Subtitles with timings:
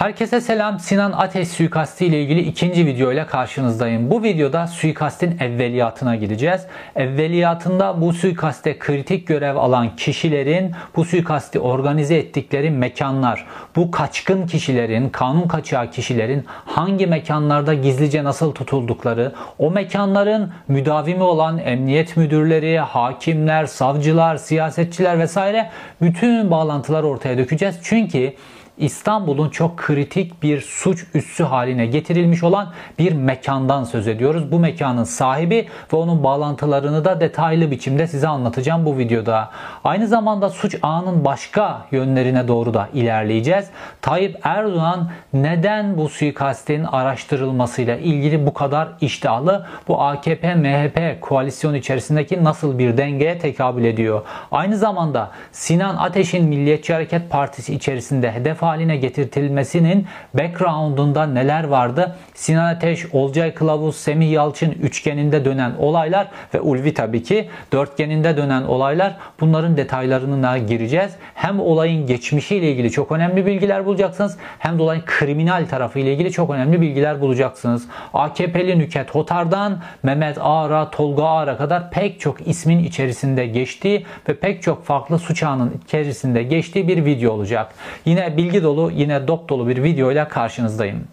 [0.00, 0.80] Herkese selam.
[0.80, 4.10] Sinan Ateş suikasti ile ilgili ikinci video ile karşınızdayım.
[4.10, 6.66] Bu videoda suikastin evveliyatına gideceğiz.
[6.96, 15.08] Evveliyatında bu suikaste kritik görev alan kişilerin bu suikasti organize ettikleri mekanlar, bu kaçkın kişilerin,
[15.08, 23.66] kanun kaçağı kişilerin hangi mekanlarda gizlice nasıl tutuldukları, o mekanların müdavimi olan emniyet müdürleri, hakimler,
[23.66, 25.70] savcılar, siyasetçiler vesaire
[26.02, 27.78] bütün bağlantılar ortaya dökeceğiz.
[27.82, 28.32] Çünkü
[28.80, 34.52] İstanbul'un çok kritik bir suç üssü haline getirilmiş olan bir mekandan söz ediyoruz.
[34.52, 39.50] Bu mekanın sahibi ve onun bağlantılarını da detaylı biçimde size anlatacağım bu videoda.
[39.84, 43.66] Aynı zamanda suç ağının başka yönlerine doğru da ilerleyeceğiz.
[44.02, 49.66] Tayyip Erdoğan neden bu suikastin araştırılmasıyla ilgili bu kadar iştahlı?
[49.88, 54.22] Bu AKP-MHP koalisyon içerisindeki nasıl bir dengeye tekabül ediyor?
[54.52, 62.16] Aynı zamanda Sinan Ateş'in Milliyetçi Hareket Partisi içerisinde hedef haline getirtilmesinin background'unda neler vardı?
[62.34, 68.62] Sinan Ateş, Olcay Kılavuz, Semih Yalçın üçgeninde dönen olaylar ve Ulvi tabii ki dörtgeninde dönen
[68.62, 71.12] olaylar bunların detaylarına gireceğiz.
[71.34, 76.32] Hem olayın geçmişiyle ilgili çok önemli bilgiler bulacaksınız hem de olayın kriminal tarafı ile ilgili
[76.32, 77.88] çok önemli bilgiler bulacaksınız.
[78.14, 84.62] AKP'li Nüket Hotar'dan Mehmet Ağar'a, Tolga Ağar'a kadar pek çok ismin içerisinde geçtiği ve pek
[84.62, 85.40] çok farklı suç
[85.86, 87.74] içerisinde geçtiği bir video olacak.
[88.04, 91.08] Yine bilgi dolu yine dop dolu bir video ile karşınızdayım.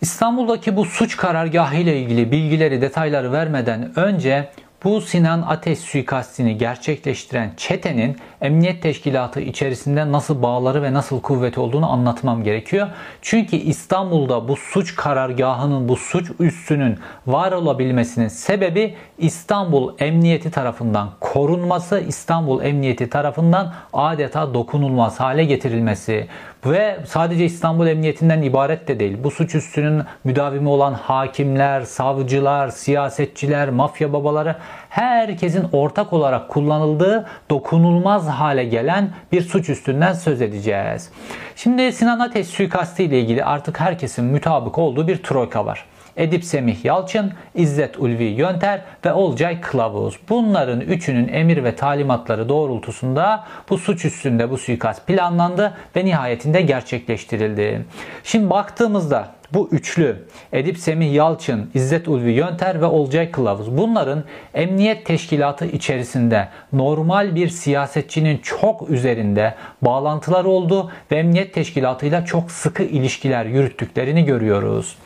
[0.00, 4.50] İstanbul'daki bu suç karargahı ile ilgili bilgileri, detayları vermeden önce
[4.84, 11.90] bu Sinan Ateş suikastini gerçekleştiren çetenin emniyet teşkilatı içerisinde nasıl bağları ve nasıl kuvveti olduğunu
[11.90, 12.88] anlatmam gerekiyor.
[13.22, 22.00] Çünkü İstanbul'da bu suç karargahının, bu suç üssünün var olabilmesinin sebebi İstanbul Emniyeti tarafından korunması,
[22.00, 26.28] İstanbul Emniyeti tarafından adeta dokunulmaz hale getirilmesi.
[26.66, 29.18] Ve sadece İstanbul Emniyetinden ibaret de değil.
[29.24, 34.56] Bu suç üstünün müdavimi olan hakimler, savcılar, siyasetçiler, mafya babaları
[34.88, 41.10] herkesin ortak olarak kullanıldığı dokunulmaz hale gelen bir suç üstünden söz edeceğiz.
[41.56, 45.84] Şimdi Sinan Ateş suikastı ile ilgili artık herkesin mütabık olduğu bir troika var.
[46.20, 50.18] Edip Semih Yalçın, İzzet Ulvi Yönter ve Olcay Kılavuz.
[50.28, 57.84] Bunların üçünün emir ve talimatları doğrultusunda bu suç üstünde bu suikast planlandı ve nihayetinde gerçekleştirildi.
[58.24, 60.16] Şimdi baktığımızda bu üçlü
[60.52, 67.48] Edip Semih Yalçın, İzzet Ulvi Yönter ve Olcay Kılavuz bunların emniyet teşkilatı içerisinde normal bir
[67.48, 74.96] siyasetçinin çok üzerinde bağlantılar oldu ve emniyet teşkilatıyla çok sıkı ilişkiler yürüttüklerini görüyoruz.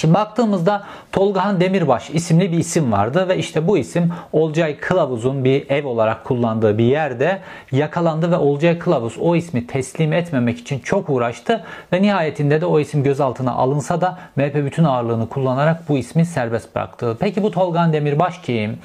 [0.00, 5.70] Şimdi baktığımızda Tolgahan Demirbaş isimli bir isim vardı ve işte bu isim Olcay Kılavuz'un bir
[5.70, 7.40] ev olarak kullandığı bir yerde
[7.72, 12.80] yakalandı ve Olcay Kılavuz o ismi teslim etmemek için çok uğraştı ve nihayetinde de o
[12.80, 17.16] isim gözaltına alınsa da MHP bütün ağırlığını kullanarak bu ismi serbest bıraktı.
[17.20, 18.78] Peki bu Tolgahan Demirbaş kim?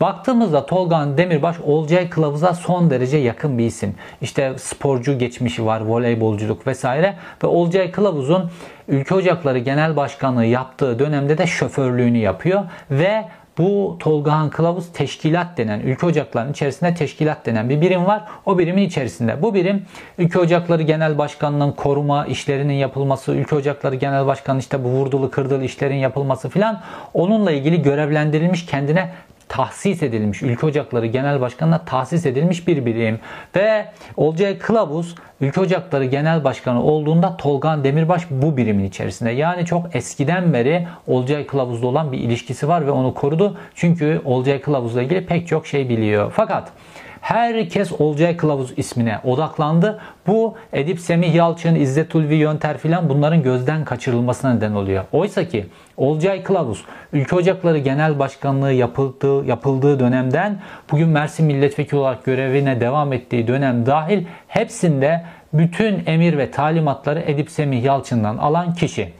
[0.00, 3.94] Baktığımızda Tolgahan Demirbaş Olcay Kılavuz'a son derece yakın bir isim.
[4.20, 7.14] İşte sporcu geçmişi var, voleybolculuk vesaire
[7.44, 8.50] ve Olcay Kılavuz'un
[8.90, 13.24] Ülke Ocakları Genel Başkanlığı yaptığı dönemde de şoförlüğünü yapıyor ve
[13.58, 18.22] bu Tolgahan Kılavuz Teşkilat denen, Ülke Ocakları'nın içerisinde Teşkilat denen bir birim var.
[18.46, 19.42] O birimin içerisinde.
[19.42, 19.86] Bu birim
[20.18, 25.64] Ülke Ocakları Genel Başkanlığı'nın koruma işlerinin yapılması, Ülke Ocakları Genel Başkanı işte bu vurdulu kırdılı
[25.64, 26.80] işlerin yapılması filan
[27.14, 29.10] onunla ilgili görevlendirilmiş kendine
[29.50, 33.20] tahsis edilmiş, Ülke Ocakları Genel Başkanı'na tahsis edilmiş bir birim.
[33.56, 39.30] Ve Olcay Kılavuz Ülke Ocakları Genel Başkanı olduğunda Tolgan Demirbaş bu birimin içerisinde.
[39.30, 43.56] Yani çok eskiden beri Olcay Kılavuz'la olan bir ilişkisi var ve onu korudu.
[43.74, 46.32] Çünkü Olcay Kılavuz'la ilgili pek çok şey biliyor.
[46.36, 46.72] Fakat
[47.20, 50.00] Herkes Olcay Kılavuz ismine odaklandı.
[50.26, 55.04] Bu Edip Semih Yalçın, İzzet Ulvi Yönter filan bunların gözden kaçırılmasına neden oluyor.
[55.12, 55.66] Oysa ki
[55.96, 60.58] Olcay Kılavuz Ülke Ocakları Genel Başkanlığı yapıldığı, yapıldığı dönemden
[60.90, 67.50] bugün Mersin Milletvekili olarak görevine devam ettiği dönem dahil hepsinde bütün emir ve talimatları Edip
[67.50, 69.12] Semih Yalçın'dan alan kişi.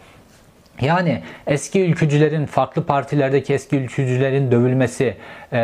[0.80, 5.16] Yani eski ülkücülerin, farklı partilerdeki eski ülkücülerin dövülmesi,
[5.52, 5.58] e,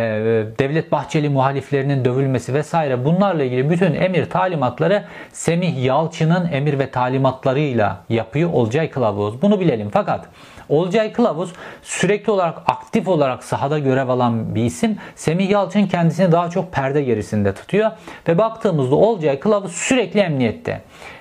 [0.58, 8.04] Devlet Bahçeli muhaliflerinin dövülmesi vesaire bunlarla ilgili bütün emir talimatları Semih Yalçın'ın emir ve talimatlarıyla
[8.08, 9.42] yapıyor Olcay Kılavuz.
[9.42, 9.90] Bunu bilelim.
[9.92, 10.26] Fakat
[10.68, 11.52] Olcay Kılavuz
[11.82, 14.96] sürekli olarak aktif olarak sahada görev alan bir isim.
[15.14, 17.90] Semih Yalçın kendisini daha çok perde gerisinde tutuyor.
[18.28, 20.80] Ve baktığımızda Olcay Kılavuz sürekli emniyette.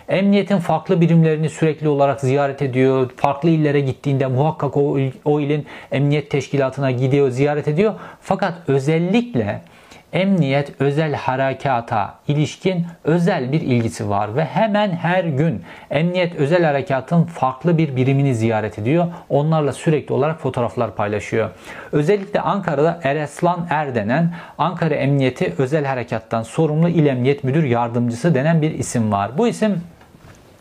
[0.10, 3.10] Emniyetin farklı birimlerini sürekli olarak ziyaret ediyor.
[3.16, 7.94] Farklı illere gittiğinde muhakkak o, o ilin emniyet teşkilatına gidiyor, ziyaret ediyor.
[8.22, 9.62] Fakat özellikle
[10.14, 17.24] emniyet özel harekata ilişkin özel bir ilgisi var ve hemen her gün emniyet özel harekatın
[17.24, 19.08] farklı bir birimini ziyaret ediyor.
[19.30, 21.50] Onlarla sürekli olarak fotoğraflar paylaşıyor.
[21.92, 28.62] Özellikle Ankara'da Ereslan Er denen Ankara Emniyeti Özel Harekattan sorumlu İl Emniyet Müdür Yardımcısı denen
[28.62, 29.38] bir isim var.
[29.38, 29.82] Bu isim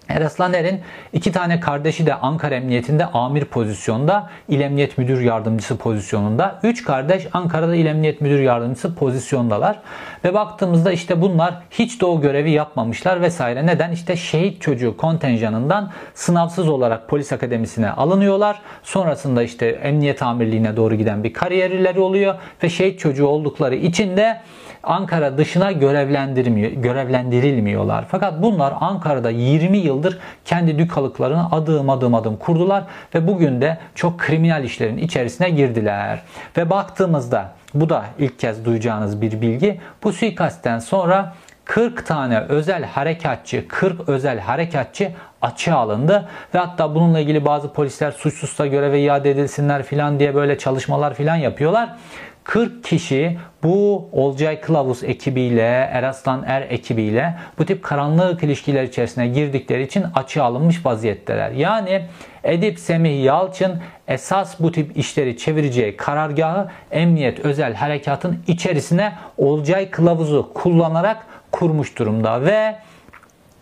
[0.08, 0.80] Eraslaner'in
[1.12, 6.60] iki tane kardeşi de Ankara Emniyetinde amir pozisyonda, İl Emniyet Müdür Yardımcısı pozisyonunda.
[6.62, 9.78] Üç kardeş Ankara'da İl Emniyet Müdür Yardımcısı pozisyondalar.
[10.24, 13.66] Ve baktığımızda işte bunlar hiç de o görevi yapmamışlar vesaire.
[13.66, 13.90] Neden?
[13.92, 18.60] İşte şehit çocuğu kontenjanından sınavsız olarak polis akademisine alınıyorlar.
[18.82, 24.40] Sonrasında işte emniyet amirliğine doğru giden bir kariyerleri oluyor ve şehit çocuğu oldukları için de
[24.86, 28.04] Ankara dışına görevlendirmiyor, görevlendirilmiyorlar.
[28.08, 32.84] Fakat bunlar Ankara'da 20 yıldır kendi dükkalıklarını adım adım adım kurdular
[33.14, 36.22] ve bugün de çok kriminal işlerin içerisine girdiler.
[36.56, 39.80] Ve baktığımızda bu da ilk kez duyacağınız bir bilgi.
[40.02, 41.34] Bu suikastten sonra
[41.64, 48.12] 40 tane özel harekatçı, 40 özel harekatçı açığa alındı ve hatta bununla ilgili bazı polisler
[48.12, 51.96] suçsuzsa göreve iade edilsinler filan diye böyle çalışmalar filan yapıyorlar.
[52.44, 59.82] 40 kişi bu Olcay Kılavuz ekibiyle, Eraslan Er ekibiyle bu tip karanlık ilişkiler içerisine girdikleri
[59.82, 61.50] için açığa alınmış vaziyetteler.
[61.50, 62.02] Yani
[62.44, 63.72] Edip Semih Yalçın
[64.08, 72.44] esas bu tip işleri çevireceği karargahı Emniyet Özel Harekatın içerisine Olcay Kılavuz'u kullanarak kurmuş durumda
[72.44, 72.76] ve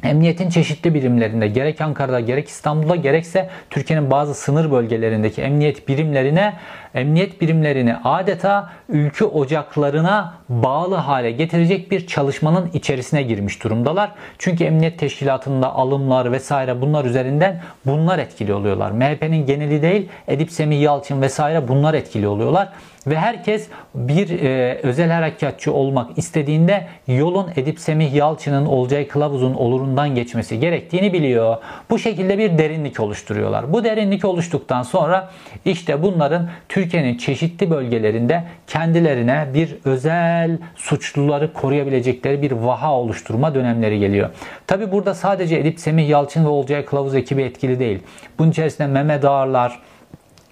[0.03, 6.55] Emniyetin çeşitli birimlerinde gerek Ankara'da gerek İstanbul'da gerekse Türkiye'nin bazı sınır bölgelerindeki emniyet birimlerine
[6.95, 14.13] emniyet birimlerini adeta ülke ocaklarına bağlı hale getirecek bir çalışmanın içerisine girmiş durumdalar.
[14.39, 18.91] Çünkü emniyet teşkilatında alımlar vesaire bunlar üzerinden bunlar etkili oluyorlar.
[18.91, 22.69] MHP'nin geneli değil Edip Semih Yalçın vesaire bunlar etkili oluyorlar.
[23.07, 30.15] Ve herkes bir e, özel harekatçı olmak istediğinde yolun Edip Semih Yalçın'ın Olcay Kılavuz'un olurundan
[30.15, 31.57] geçmesi gerektiğini biliyor.
[31.91, 33.73] Bu şekilde bir derinlik oluşturuyorlar.
[33.73, 35.31] Bu derinlik oluştuktan sonra
[35.65, 36.49] işte bunların
[36.83, 44.31] Türkiye'nin çeşitli bölgelerinde kendilerine bir özel suçluları koruyabilecekleri bir vaha oluşturma dönemleri geliyor.
[44.67, 47.99] Tabi burada sadece Edip Semih Yalçın ve Olcay Kılavuz ekibi etkili değil.
[48.39, 49.79] Bunun içerisinde Mehmet Ağarlar,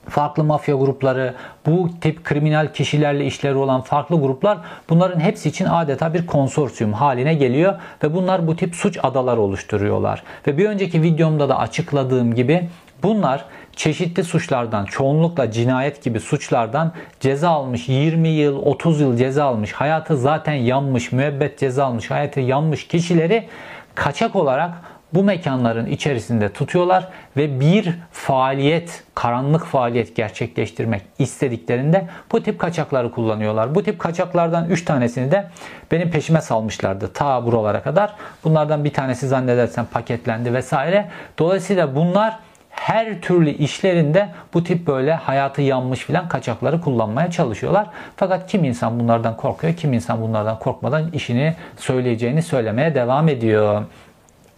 [0.09, 1.35] farklı mafya grupları,
[1.67, 4.59] bu tip kriminal kişilerle işleri olan farklı gruplar
[4.91, 7.75] bunların hepsi için adeta bir konsorsiyum haline geliyor
[8.05, 10.23] ve bunlar bu tip suç adaları oluşturuyorlar.
[10.47, 12.69] Ve bir önceki videomda da açıkladığım gibi
[13.03, 13.45] bunlar
[13.81, 20.17] çeşitli suçlardan, çoğunlukla cinayet gibi suçlardan ceza almış, 20 yıl, 30 yıl ceza almış, hayatı
[20.17, 23.49] zaten yanmış, müebbet ceza almış, hayatı yanmış kişileri
[23.95, 24.71] kaçak olarak
[25.15, 33.75] bu mekanların içerisinde tutuyorlar ve bir faaliyet, karanlık faaliyet gerçekleştirmek istediklerinde bu tip kaçakları kullanıyorlar.
[33.75, 35.47] Bu tip kaçaklardan 3 tanesini de
[35.93, 38.15] benim peşime salmışlardı ta buralara kadar.
[38.45, 41.09] Bunlardan bir tanesi zannedersem paketlendi vesaire.
[41.39, 42.39] Dolayısıyla bunlar
[42.81, 47.87] her türlü işlerinde bu tip böyle hayatı yanmış filan kaçakları kullanmaya çalışıyorlar.
[48.17, 53.85] Fakat kim insan bunlardan korkuyor, kim insan bunlardan korkmadan işini söyleyeceğini söylemeye devam ediyor.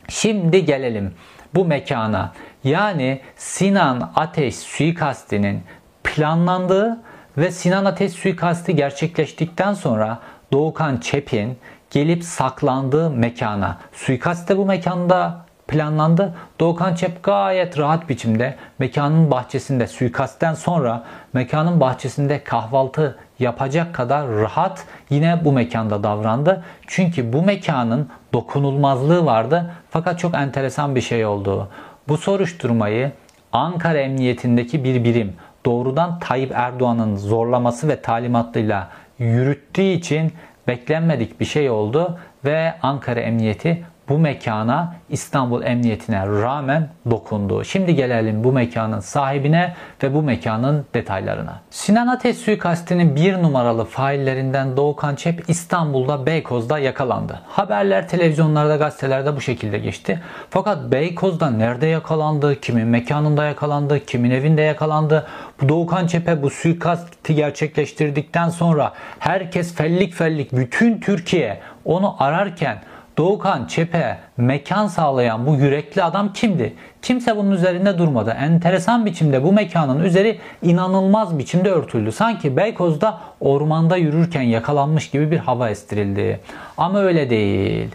[0.08, 1.14] Şimdi gelelim
[1.54, 2.32] bu mekana.
[2.64, 5.62] Yani Sinan Ateş suikastinin
[6.04, 7.00] planlandığı
[7.38, 10.18] ve Sinan Ateş suikasti gerçekleştikten sonra
[10.52, 11.58] Doğukan Çepin
[11.90, 13.78] gelip saklandığı mekana.
[13.92, 16.34] Suikast de bu mekanda planlandı.
[16.60, 24.84] Doğukan Çep gayet rahat biçimde mekanın bahçesinde suikastten sonra mekanın bahçesinde kahvaltı yapacak kadar rahat
[25.10, 26.64] yine bu mekanda davrandı.
[26.86, 29.70] Çünkü bu mekanın dokunulmazlığı vardı.
[29.90, 31.68] Fakat çok enteresan bir şey oldu.
[32.08, 33.12] Bu soruşturmayı
[33.52, 38.88] Ankara Emniyetindeki bir birim doğrudan Tayyip Erdoğan'ın zorlaması ve talimatıyla
[39.18, 40.32] yürüttüğü için
[40.68, 47.64] beklenmedik bir şey oldu ve Ankara Emniyeti bu mekana İstanbul Emniyetine rağmen dokundu.
[47.64, 51.60] Şimdi gelelim bu mekanın sahibine ve bu mekanın detaylarına.
[51.70, 57.40] Sinan Ateş suikastinin bir numaralı faillerinden Doğukan Çep İstanbul'da Beykoz'da yakalandı.
[57.48, 60.20] Haberler televizyonlarda gazetelerde bu şekilde geçti.
[60.50, 65.26] Fakat Beykoz'da nerede yakalandı, kimin mekanında yakalandı, kimin evinde yakalandı,
[65.60, 72.78] bu Doğukan Çep'e bu suikasti gerçekleştirdikten sonra herkes fellik fellik bütün Türkiye onu ararken
[73.18, 76.74] Doğukan Çep'e mekan sağlayan bu yürekli adam kimdi?
[77.02, 78.30] Kimse bunun üzerinde durmadı.
[78.30, 82.12] Enteresan biçimde bu mekanın üzeri inanılmaz biçimde örtüldü.
[82.12, 86.40] Sanki Beykoz'da ormanda yürürken yakalanmış gibi bir hava estirildi.
[86.76, 87.88] Ama öyle değil.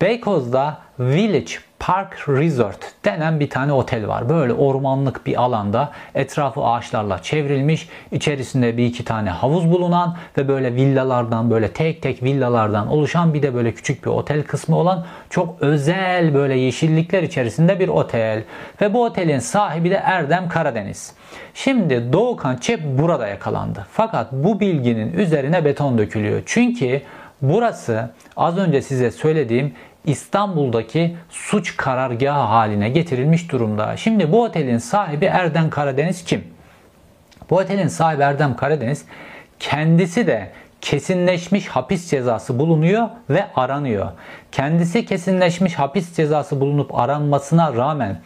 [0.00, 4.28] Beykoz'da Village Park Resort denen bir tane otel var.
[4.28, 7.88] Böyle ormanlık bir alanda etrafı ağaçlarla çevrilmiş.
[8.12, 13.42] içerisinde bir iki tane havuz bulunan ve böyle villalardan böyle tek tek villalardan oluşan bir
[13.42, 18.42] de böyle küçük bir otel kısmı olan çok özel böyle yeşillikler içerisinde bir otel.
[18.80, 21.12] Ve bu otelin sahibi de Erdem Karadeniz.
[21.54, 23.86] Şimdi Doğukan Çep burada yakalandı.
[23.92, 26.42] Fakat bu bilginin üzerine beton dökülüyor.
[26.46, 27.02] Çünkü
[27.42, 29.74] burası az önce size söylediğim
[30.08, 33.96] İstanbul'daki suç karargahı haline getirilmiş durumda.
[33.96, 36.44] Şimdi bu otelin sahibi Erdem Karadeniz kim?
[37.50, 39.04] Bu otelin sahibi Erdem Karadeniz
[39.58, 44.06] kendisi de kesinleşmiş hapis cezası bulunuyor ve aranıyor.
[44.52, 48.20] Kendisi kesinleşmiş hapis cezası bulunup aranmasına rağmen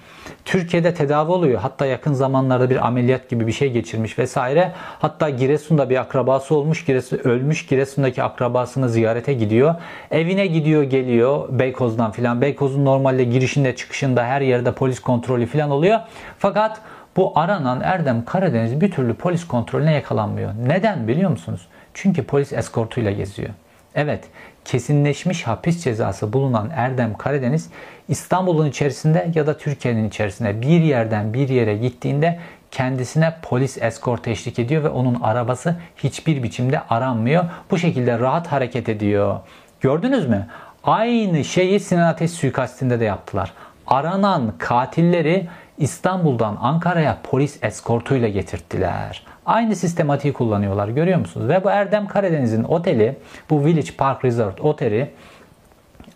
[0.44, 1.61] Türkiye'de tedavi oluyor.
[1.61, 4.73] Hatta yakın zamanlarda bir ameliyat gibi bir şey geçirmiş vesaire.
[4.76, 6.85] Hatta Giresun'da bir akrabası olmuş.
[6.85, 9.75] Giresun, ölmüş Giresun'daki akrabasını ziyarete gidiyor.
[10.11, 12.40] Evine gidiyor geliyor Beykoz'dan filan.
[12.40, 16.00] Beykoz'un normalde girişinde çıkışında her yerde polis kontrolü filan oluyor.
[16.38, 16.80] Fakat
[17.16, 20.52] bu aranan Erdem Karadeniz bir türlü polis kontrolüne yakalanmıyor.
[20.66, 21.68] Neden biliyor musunuz?
[21.94, 23.50] Çünkü polis eskortuyla geziyor.
[23.94, 24.25] Evet,
[24.64, 27.70] kesinleşmiş hapis cezası bulunan Erdem Karadeniz
[28.08, 32.38] İstanbul'un içerisinde ya da Türkiye'nin içerisinde bir yerden bir yere gittiğinde
[32.70, 37.44] kendisine polis eskort eşlik ediyor ve onun arabası hiçbir biçimde aranmıyor.
[37.70, 39.40] Bu şekilde rahat hareket ediyor.
[39.80, 40.46] Gördünüz mü?
[40.84, 43.52] Aynı şeyi Sinan Ateş suikastinde de yaptılar.
[43.87, 49.32] Aranan katilleri İstanbul'dan Ankara'ya polis eskortuyla getirttiler.
[49.46, 51.49] Aynı sistematiği kullanıyorlar görüyor musunuz?
[51.49, 53.16] Ve bu Erdem Karadeniz'in oteli,
[53.50, 55.11] bu Village Park Resort oteli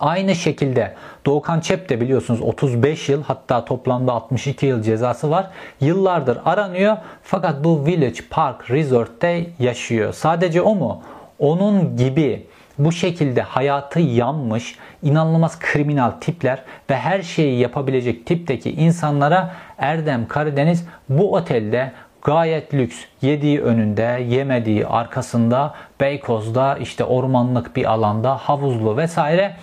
[0.00, 0.95] Aynı şekilde
[1.26, 5.50] Doğukan Çep de biliyorsunuz 35 yıl hatta toplamda 62 yıl cezası var.
[5.80, 10.12] Yıllardır aranıyor fakat bu Village Park Resort'te yaşıyor.
[10.12, 11.02] Sadece o mu?
[11.38, 12.47] Onun gibi
[12.78, 20.87] bu şekilde hayatı yanmış, inanılmaz kriminal tipler ve her şeyi yapabilecek tipteki insanlara Erdem Karadeniz
[21.09, 21.92] bu otelde
[22.26, 29.56] gayet lüks, yediği önünde, yemediği arkasında, Beykoz'da işte ormanlık bir alanda, havuzlu vesaire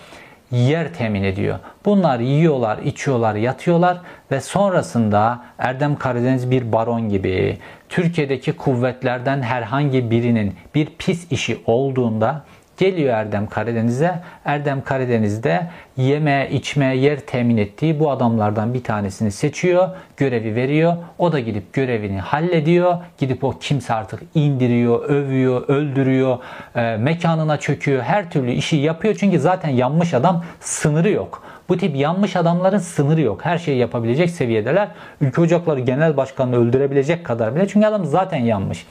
[0.51, 1.59] yer temin ediyor.
[1.85, 3.97] Bunlar yiyorlar, içiyorlar, yatıyorlar
[4.31, 7.57] ve sonrasında Erdem Karadeniz bir baron gibi
[7.89, 12.41] Türkiye'deki kuvvetlerden herhangi birinin bir pis işi olduğunda
[12.83, 14.19] Geliyor Erdem Karadeniz'e.
[14.45, 20.95] Erdem Karadeniz'de yeme, içme, yer temin ettiği bu adamlardan bir tanesini seçiyor, görevi veriyor.
[21.17, 22.97] O da gidip görevini hallediyor.
[23.17, 26.37] Gidip o kimse artık indiriyor, övüyor, öldürüyor,
[26.75, 28.03] e, mekanına çöküyor.
[28.03, 29.15] Her türlü işi yapıyor.
[29.19, 31.43] Çünkü zaten yanmış adam sınırı yok.
[31.69, 33.45] Bu tip yanmış adamların sınırı yok.
[33.45, 34.87] Her şeyi yapabilecek seviyedeler.
[35.21, 37.67] Ülke Ocakları Genel Başkanı'nı öldürebilecek kadar bile.
[37.67, 38.85] Çünkü adam zaten yanmış.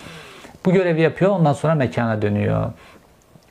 [0.64, 2.72] Bu görevi yapıyor ondan sonra mekana dönüyor.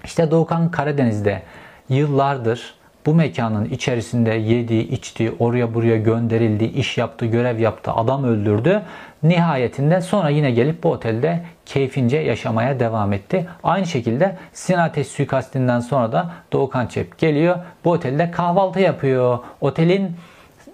[0.03, 1.41] İşte Doğukan Karadeniz'de
[1.89, 8.81] yıllardır bu mekanın içerisinde yedi, içti, oraya buraya gönderildi, iş yaptı, görev yaptı, adam öldürdü.
[9.23, 13.47] Nihayetinde sonra yine gelip bu otelde keyfince yaşamaya devam etti.
[13.63, 17.55] Aynı şekilde Sinan Ateş suikastinden sonra da Doğukan Çep geliyor.
[17.85, 19.39] Bu otelde kahvaltı yapıyor.
[19.61, 20.15] Otelin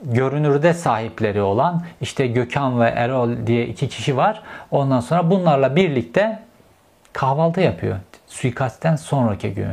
[0.04, 4.44] görünürde sahipleri olan işte Gökhan ve Erol diye iki kişi var.
[4.72, 6.40] Ondan sonra bunlarla birlikte
[7.18, 7.98] kahvaltı yapıyor
[8.28, 9.68] suikastten sonraki gün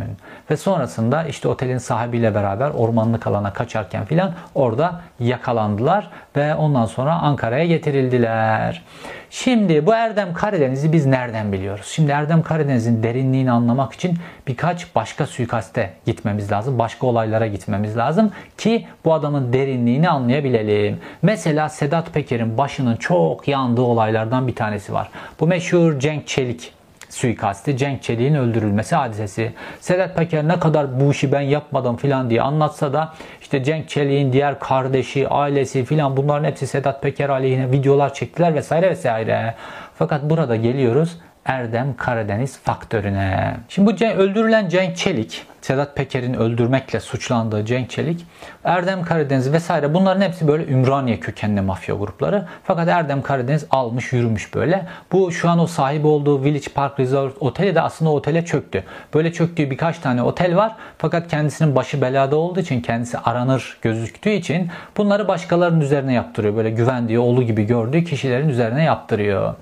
[0.50, 7.12] ve sonrasında işte otelin sahibiyle beraber ormanlık alana kaçarken filan orada yakalandılar ve ondan sonra
[7.14, 8.82] Ankara'ya getirildiler.
[9.30, 11.86] Şimdi bu Erdem Karadeniz'i biz nereden biliyoruz?
[11.86, 16.78] Şimdi Erdem Karadeniz'in derinliğini anlamak için birkaç başka suikaste gitmemiz lazım.
[16.78, 21.00] Başka olaylara gitmemiz lazım ki bu adamın derinliğini anlayabilelim.
[21.22, 25.10] Mesela Sedat Peker'in başının çok yandığı olaylardan bir tanesi var.
[25.40, 26.72] Bu meşhur Cenk Çelik
[27.14, 29.52] suikasti, Cenk Çelik'in öldürülmesi hadisesi.
[29.80, 34.32] Sedat Peker ne kadar bu işi ben yapmadım filan diye anlatsa da işte Cenk Çelik'in
[34.32, 39.54] diğer kardeşi, ailesi filan bunların hepsi Sedat Peker aleyhine videolar çektiler vesaire vesaire.
[39.94, 43.56] Fakat burada geliyoruz Erdem Karadeniz faktörüne.
[43.68, 48.26] Şimdi bu öldürülen Cenk Çelik, Sedat Peker'in öldürmekle suçlandığı Cenk Çelik,
[48.64, 52.46] Erdem Karadeniz vesaire bunların hepsi böyle Ümraniye kökenli mafya grupları.
[52.64, 54.86] Fakat Erdem Karadeniz almış yürümüş böyle.
[55.12, 58.84] Bu şu an o sahibi olduğu Village Park Resort oteli de aslında otele çöktü.
[59.14, 60.76] Böyle çöktüğü birkaç tane otel var.
[60.98, 66.56] Fakat kendisinin başı belada olduğu için kendisi aranır gözüktüğü için bunları başkalarının üzerine yaptırıyor.
[66.56, 69.54] Böyle güvendiği oğlu gibi gördüğü kişilerin üzerine yaptırıyor.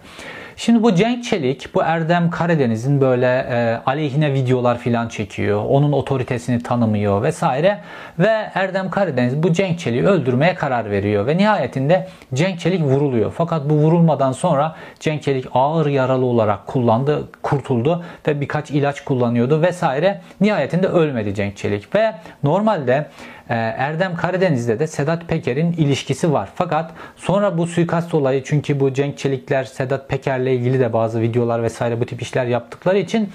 [0.65, 5.65] Şimdi bu Cenk Çelik, bu Erdem Karadeniz'in böyle e, aleyhine videolar filan çekiyor.
[5.69, 7.79] Onun otoritesini tanımıyor vesaire.
[8.19, 11.27] Ve Erdem Karadeniz bu Cenk Çelik'i öldürmeye karar veriyor.
[11.27, 13.33] Ve nihayetinde Cenk Çelik vuruluyor.
[13.37, 19.63] Fakat bu vurulmadan sonra Cenk Çelik ağır yaralı olarak kullandı, kurtuldu ve birkaç ilaç kullanıyordu
[19.63, 20.21] vesaire.
[20.41, 21.95] Nihayetinde ölmedi Cenk Çelik.
[21.95, 23.07] Ve normalde
[23.49, 26.49] Erdem Karadeniz'de de Sedat Peker'in ilişkisi var.
[26.55, 31.63] Fakat sonra bu suikast olayı çünkü bu Cenk Çelikler Sedat Peker'le ilgili de bazı videolar
[31.63, 33.31] vesaire bu tip işler yaptıkları için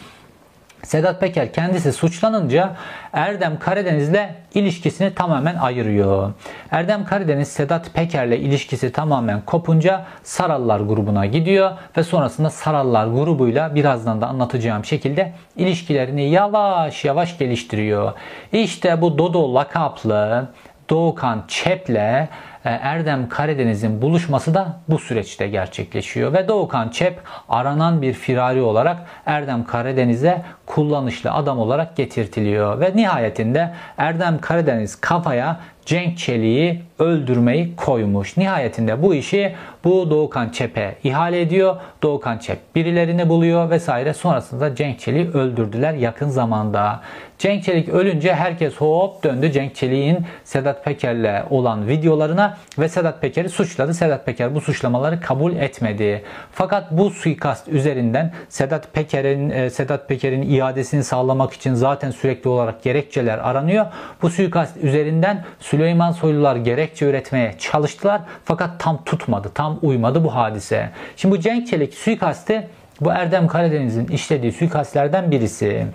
[0.87, 2.75] Sedat Peker kendisi suçlanınca
[3.13, 6.33] Erdem Karadeniz'le ilişkisini tamamen ayırıyor.
[6.71, 14.21] Erdem Karadeniz Sedat Peker'le ilişkisi tamamen kopunca Sarallar grubuna gidiyor ve sonrasında Sarallar grubuyla birazdan
[14.21, 18.13] da anlatacağım şekilde ilişkilerini yavaş yavaş geliştiriyor.
[18.51, 20.47] İşte bu Dodo lakaplı
[20.89, 22.27] Doğukan Çep'le
[22.63, 26.33] Erdem Karadeniz'in buluşması da bu süreçte gerçekleşiyor.
[26.33, 32.79] Ve Doğukan Çep aranan bir firari olarak Erdem Karadeniz'e kullanışlı adam olarak getirtiliyor.
[32.79, 38.37] Ve nihayetinde Erdem Karadeniz kafaya Cenk Çelik'i öldürmeyi koymuş.
[38.37, 41.75] Nihayetinde bu işi bu Doğukan Çep'e ihale ediyor.
[42.03, 44.13] Doğukan Çep birilerini buluyor vesaire.
[44.13, 47.01] Sonrasında Cenk Çelik'i öldürdüler yakın zamanda.
[47.37, 53.49] Cenk Çelik ölünce herkes hop döndü Cenk Çelik'in Sedat Peker'le olan videolarına ve Sedat Peker'i
[53.49, 53.93] suçladı.
[53.93, 56.23] Sedat Peker bu suçlamaları kabul etmedi.
[56.51, 62.83] Fakat bu suikast üzerinden Sedat Peker'in e, Sedat Peker'in iadesini sağlamak için zaten sürekli olarak
[62.83, 63.85] gerekçeler aranıyor.
[64.21, 65.45] Bu suikast üzerinden
[65.77, 70.89] Süleyman Soylular gerekçe üretmeye çalıştılar fakat tam tutmadı, tam uymadı bu hadise.
[71.17, 72.67] Şimdi bu Cenk Çelik suikasti
[73.01, 75.87] bu Erdem Karadeniz'in işlediği suikastlerden birisi.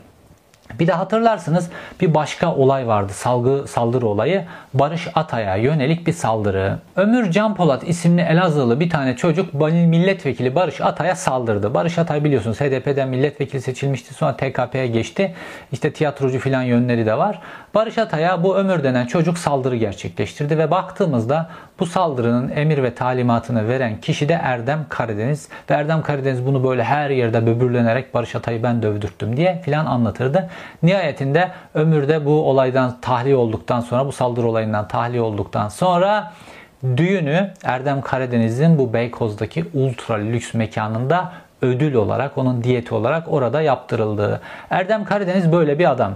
[0.79, 3.13] Bir de hatırlarsınız bir başka olay vardı.
[3.13, 4.45] Salgı saldırı olayı.
[4.75, 6.79] Barış Atay'a yönelik bir saldırı.
[6.97, 11.75] Ömür Can Polat isimli Elazığlı bir tane çocuk milletvekili Barış Atay'a saldırdı.
[11.75, 14.15] Barış Atay biliyorsunuz HDP'den milletvekili seçilmişti.
[14.15, 15.35] Sonra TKP'ye geçti.
[15.73, 17.41] İşte tiyatrocu filan yönleri de var.
[17.75, 21.51] Barış Atay'a bu Ömür denen çocuk saldırı gerçekleştirdi ve baktığımızda
[21.83, 25.49] bu saldırının emir ve talimatını veren kişi de Erdem Karadeniz.
[25.71, 30.51] Ve Erdem Karadeniz bunu böyle her yerde böbürlenerek Barış Atay'ı ben dövdürttüm diye filan anlatırdı.
[30.83, 36.33] Nihayetinde ömürde bu olaydan tahliye olduktan sonra bu saldırı olayından tahliye olduktan sonra
[36.97, 44.41] düğünü Erdem Karadeniz'in bu Beykoz'daki ultra lüks mekanında ödül olarak onun diyeti olarak orada yaptırıldı.
[44.71, 46.13] Erdem Karadeniz böyle bir adam.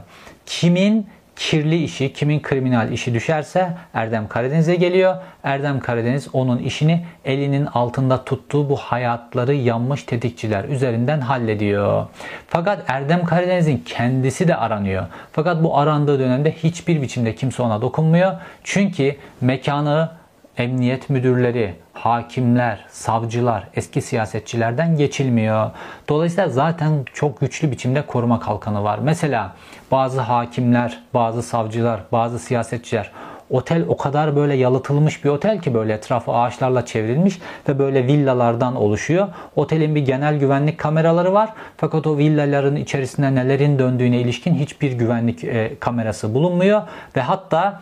[0.47, 5.17] Kimin kirli işi, kimin kriminal işi düşerse Erdem Karadeniz'e geliyor.
[5.45, 12.07] Erdem Karadeniz onun işini elinin altında tuttuğu bu hayatları yanmış tetikçiler üzerinden hallediyor.
[12.49, 15.07] Fakat Erdem Karadeniz'in kendisi de aranıyor.
[15.33, 18.33] Fakat bu arandığı dönemde hiçbir biçimde kimse ona dokunmuyor.
[18.65, 20.11] Çünkü mekanı
[20.59, 25.71] emniyet müdürleri, hakimler, savcılar, eski siyasetçilerden geçilmiyor.
[26.09, 28.99] Dolayısıyla zaten çok güçlü biçimde koruma kalkanı var.
[29.03, 29.53] Mesela
[29.91, 33.13] bazı hakimler, bazı savcılar, bazı siyasetçiler
[33.51, 37.39] Otel o kadar böyle yalıtılmış bir otel ki böyle etrafı ağaçlarla çevrilmiş
[37.69, 39.29] ve böyle villalardan oluşuyor.
[39.57, 41.51] Otelin bir genel güvenlik kameraları var.
[41.77, 46.83] Fakat o villaların içerisinde nelerin döndüğüne ilişkin hiçbir güvenlik e, kamerası bulunmuyor
[47.17, 47.81] ve hatta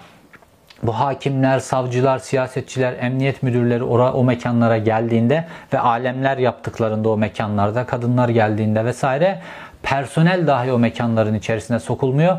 [0.85, 7.87] bu hakimler, savcılar, siyasetçiler, emniyet müdürleri ora, o mekanlara geldiğinde ve alemler yaptıklarında o mekanlarda,
[7.87, 9.40] kadınlar geldiğinde vesaire
[9.83, 12.37] personel dahi o mekanların içerisine sokulmuyor.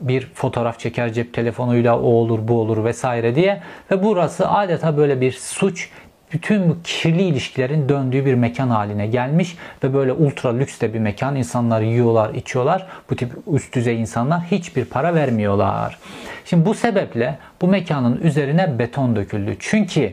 [0.00, 5.20] Bir fotoğraf çeker cep telefonuyla o olur bu olur vesaire diye ve burası adeta böyle
[5.20, 5.90] bir suç
[6.32, 11.36] bütün kirli ilişkilerin döndüğü bir mekan haline gelmiş ve böyle ultra lüks de bir mekan.
[11.36, 12.86] İnsanlar yiyorlar, içiyorlar.
[13.10, 15.98] Bu tip üst düzey insanlar hiçbir para vermiyorlar.
[16.44, 19.56] Şimdi bu sebeple bu mekanın üzerine beton döküldü.
[19.58, 20.12] Çünkü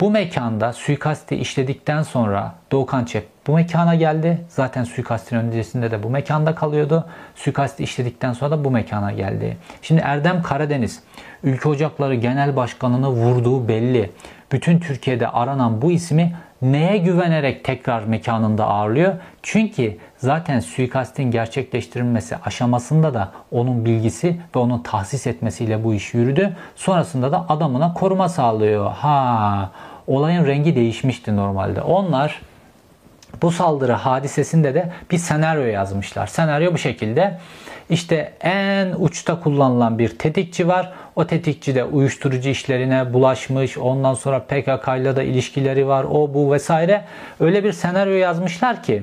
[0.00, 4.44] bu mekanda suikasti işledikten sonra Doğukan Çep bu mekana geldi.
[4.48, 7.06] Zaten suikastin öncesinde de bu mekanda kalıyordu.
[7.34, 9.56] Suikasti işledikten sonra da bu mekana geldi.
[9.82, 11.02] Şimdi Erdem Karadeniz
[11.42, 14.10] Ülke Ocakları Genel Başkanı'nı vurduğu belli.
[14.52, 19.14] Bütün Türkiye'de aranan bu ismi neye güvenerek tekrar mekanında ağırlıyor?
[19.42, 26.56] Çünkü zaten suikastin gerçekleştirilmesi aşamasında da onun bilgisi ve onun tahsis etmesiyle bu iş yürüdü.
[26.76, 28.90] Sonrasında da adamına koruma sağlıyor.
[28.90, 29.70] Ha,
[30.06, 31.82] olayın rengi değişmişti normalde.
[31.82, 32.40] Onlar
[33.42, 36.26] bu saldırı hadisesinde de bir senaryo yazmışlar.
[36.26, 37.38] Senaryo bu şekilde.
[37.92, 40.92] İşte en uçta kullanılan bir tetikçi var.
[41.16, 43.78] O tetikçi de uyuşturucu işlerine bulaşmış.
[43.78, 46.04] Ondan sonra PKK ile de ilişkileri var.
[46.04, 47.04] O bu vesaire.
[47.40, 49.02] Öyle bir senaryo yazmışlar ki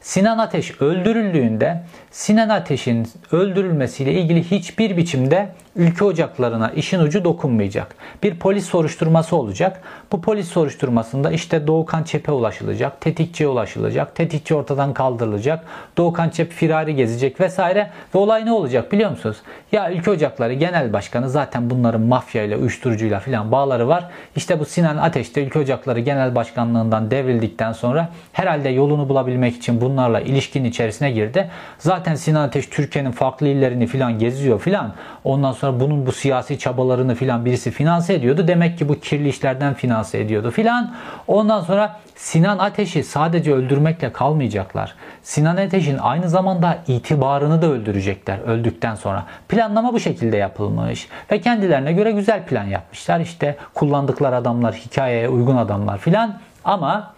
[0.00, 1.82] Sinan Ateş öldürüldüğünde
[2.16, 7.94] Sinan Ateş'in öldürülmesiyle ilgili hiçbir biçimde ülke ocaklarına işin ucu dokunmayacak.
[8.22, 9.80] Bir polis soruşturması olacak.
[10.12, 15.64] Bu polis soruşturmasında işte Doğukan Çep'e ulaşılacak, tetikçiye ulaşılacak, tetikçi ortadan kaldırılacak,
[15.96, 19.36] Doğukan Çep firari gezecek vesaire ve olay ne olacak biliyor musunuz?
[19.72, 24.04] Ya ülke ocakları genel başkanı zaten bunların mafya ile uyuşturucuyla filan bağları var.
[24.36, 29.80] İşte bu Sinan Ateş de ülke ocakları genel başkanlığından devrildikten sonra herhalde yolunu bulabilmek için
[29.80, 31.50] bunlarla ilişkinin içerisine girdi.
[31.78, 34.92] Zaten Sinan Ateş Türkiye'nin farklı illerini filan geziyor filan.
[35.24, 38.48] Ondan sonra bunun bu siyasi çabalarını filan birisi finanse ediyordu.
[38.48, 40.94] Demek ki bu kirli işlerden finanse ediyordu filan.
[41.26, 44.94] Ondan sonra Sinan Ateş'i sadece öldürmekle kalmayacaklar.
[45.22, 49.26] Sinan Ateş'in aynı zamanda itibarını da öldürecekler öldükten sonra.
[49.48, 53.20] Planlama bu şekilde yapılmış ve kendilerine göre güzel plan yapmışlar.
[53.20, 57.14] İşte kullandıkları adamlar hikayeye uygun adamlar filan ama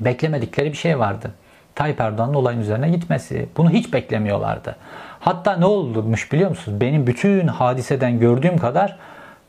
[0.00, 1.30] beklemedikleri bir şey vardı.
[1.74, 3.48] Tayyip Erdoğan'ın olayın üzerine gitmesi.
[3.56, 4.76] Bunu hiç beklemiyorlardı.
[5.20, 6.80] Hatta ne olmuş biliyor musunuz?
[6.80, 8.96] Benim bütün hadiseden gördüğüm kadar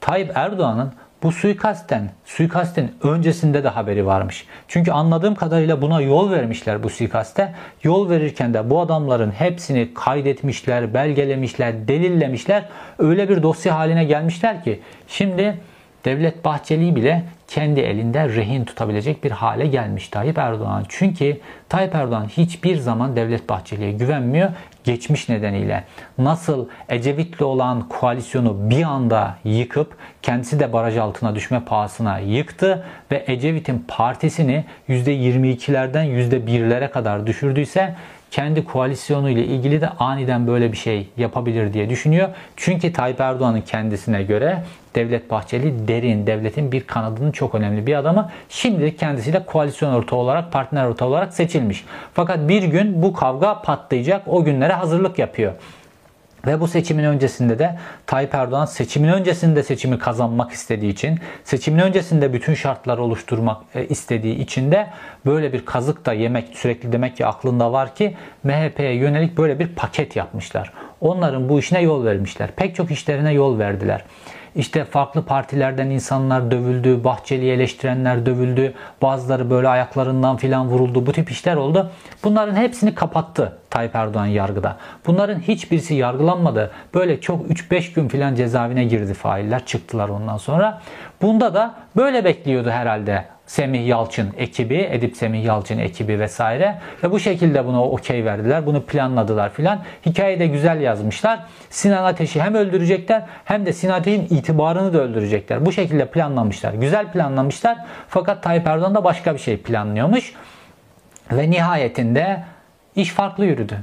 [0.02, 4.48] Tayyip Erdoğan'ın bu suikastten, suikastin öncesinde de haberi varmış.
[4.68, 7.54] Çünkü anladığım kadarıyla buna yol vermişler bu suikaste.
[7.84, 12.66] Yol verirken de bu adamların hepsini kaydetmişler, belgelemişler, delillemişler.
[13.00, 15.58] Öyle bir dosya haline gelmişler ki şimdi
[16.06, 17.24] Devlet Bahçeli bile
[17.54, 20.86] kendi elinde rehin tutabilecek bir hale gelmiş Tayyip Erdoğan.
[20.90, 21.38] Çünkü
[21.70, 24.50] Tayyip Erdoğan hiçbir zaman Devlet Bahçeli'ye güvenmiyor
[24.84, 25.84] geçmiş nedeniyle.
[26.18, 33.24] Nasıl Ecevit'le olan koalisyonu bir anda yıkıp kendisi de baraj altına düşme pahasına yıktı ve
[33.28, 37.96] Ecevit'in partisini %22'lerden %1'lere kadar düşürdüyse
[38.34, 42.30] kendi koalisyonu ile ilgili de aniden böyle bir şey yapabilir diye düşünüyor.
[42.56, 44.64] Çünkü Tayyip Erdoğan'ın kendisine göre
[44.96, 48.32] Devlet Bahçeli derin devletin bir kanadının çok önemli bir adamı.
[48.50, 51.86] Şimdi kendisiyle koalisyon ortağı olarak, partner ortağı olarak seçilmiş.
[52.14, 54.28] Fakat bir gün bu kavga patlayacak.
[54.28, 55.54] O günlere hazırlık yapıyor.
[56.48, 62.34] Ve bu seçimin öncesinde de Tayyip Erdoğan seçimin öncesinde seçimi kazanmak istediği için, seçimin öncesinde
[62.34, 64.88] bütün şartları oluşturmak e, istediği için de
[65.26, 69.68] böyle bir kazık da yemek sürekli demek ki aklında var ki MHP'ye yönelik böyle bir
[69.68, 70.74] paket yapmışlar.
[71.02, 72.50] Onların bu işine yol vermişler.
[72.56, 74.04] Pek çok işlerine yol verdiler.
[74.56, 81.06] İşte farklı partilerden insanlar dövüldü, Bahçeli'yi eleştirenler dövüldü, bazıları böyle ayaklarından filan vuruldu.
[81.06, 81.92] Bu tip işler oldu.
[82.24, 84.78] Bunların hepsini kapattı Tayyip Erdoğan yargıda.
[85.08, 86.72] Bunların hiçbirisi yargılanmadı.
[86.94, 89.66] Böyle çok 3-5 gün filan cezaevine girdi failler.
[89.66, 90.82] Çıktılar ondan sonra.
[91.22, 97.20] Bunda da böyle bekliyordu herhalde Semih Yalçın ekibi, Edip Semih Yalçın ekibi vesaire ve bu
[97.20, 98.66] şekilde buna okey verdiler.
[98.66, 99.80] Bunu planladılar filan.
[100.06, 101.40] Hikayeyi de güzel yazmışlar.
[101.70, 105.66] Sinan Ateş'i hem öldürecekler hem de Sinan Ateş'in itibarını da öldürecekler.
[105.66, 106.74] Bu şekilde planlamışlar.
[106.74, 107.78] Güzel planlamışlar.
[108.08, 110.34] Fakat Tayyip Erdoğan da başka bir şey planlıyormuş.
[111.32, 112.44] Ve nihayetinde
[112.96, 113.80] iş farklı yürüdü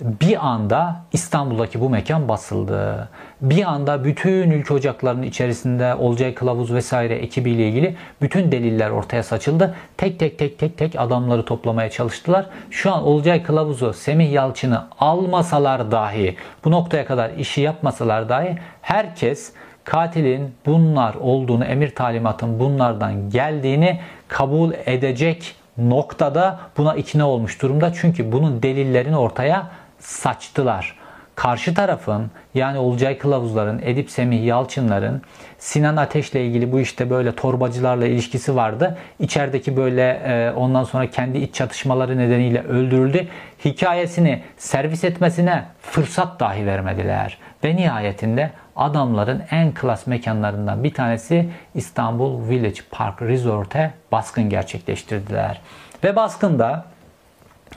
[0.00, 3.08] bir anda İstanbul'daki bu mekan basıldı.
[3.40, 9.74] Bir anda bütün ülke ocaklarının içerisinde Olcay Kılavuz vesaire ekibiyle ilgili bütün deliller ortaya saçıldı.
[9.96, 12.46] Tek tek tek tek tek adamları toplamaya çalıştılar.
[12.70, 19.52] Şu an Olcay Kılavuz'u, Semih Yalçın'ı almasalar dahi, bu noktaya kadar işi yapmasalar dahi herkes
[19.84, 27.92] katilin bunlar olduğunu, emir talimatın bunlardan geldiğini kabul edecek noktada buna ikna olmuş durumda.
[27.92, 29.66] Çünkü bunun delillerini ortaya
[29.98, 30.97] saçtılar.
[31.38, 35.22] Karşı tarafın yani Olcay Kılavuzların, Edip Semih Yalçınların
[35.58, 38.98] Sinan Ateş'le ilgili bu işte böyle torbacılarla ilişkisi vardı.
[39.18, 43.28] İçerideki böyle e, ondan sonra kendi iç çatışmaları nedeniyle öldürüldü.
[43.64, 47.38] Hikayesini servis etmesine fırsat dahi vermediler.
[47.64, 55.60] Ve nihayetinde adamların en klas mekanlarından bir tanesi İstanbul Village Park Resort'e baskın gerçekleştirdiler.
[56.04, 56.84] Ve baskında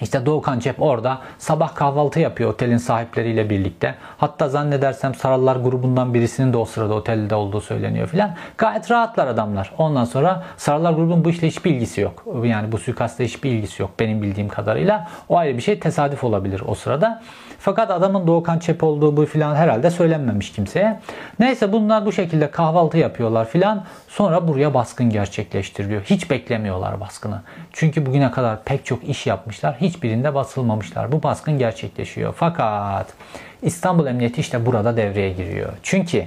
[0.01, 3.95] işte Doğukan Cep orada sabah kahvaltı yapıyor otelin sahipleriyle birlikte.
[4.17, 8.35] Hatta zannedersem Sarallar grubundan birisinin de o sırada otelde olduğu söyleniyor filan.
[8.57, 9.71] Gayet rahatlar adamlar.
[9.77, 12.25] Ondan sonra Sarallar grubunun bu işle hiçbir ilgisi yok.
[12.43, 15.07] Yani bu suikastle hiçbir ilgisi yok benim bildiğim kadarıyla.
[15.29, 17.21] O ayrı bir şey tesadüf olabilir o sırada.
[17.63, 20.99] Fakat adamın Doğukan Çep olduğu bu filan herhalde söylenmemiş kimseye.
[21.39, 23.83] Neyse bunlar bu şekilde kahvaltı yapıyorlar filan.
[24.07, 26.01] Sonra buraya baskın gerçekleştiriliyor.
[26.01, 27.41] Hiç beklemiyorlar baskını.
[27.73, 29.75] Çünkü bugüne kadar pek çok iş yapmışlar.
[29.81, 31.11] Hiçbirinde basılmamışlar.
[31.11, 32.33] Bu baskın gerçekleşiyor.
[32.37, 33.13] Fakat
[33.61, 35.73] İstanbul Emniyeti işte burada devreye giriyor.
[35.83, 36.25] Çünkü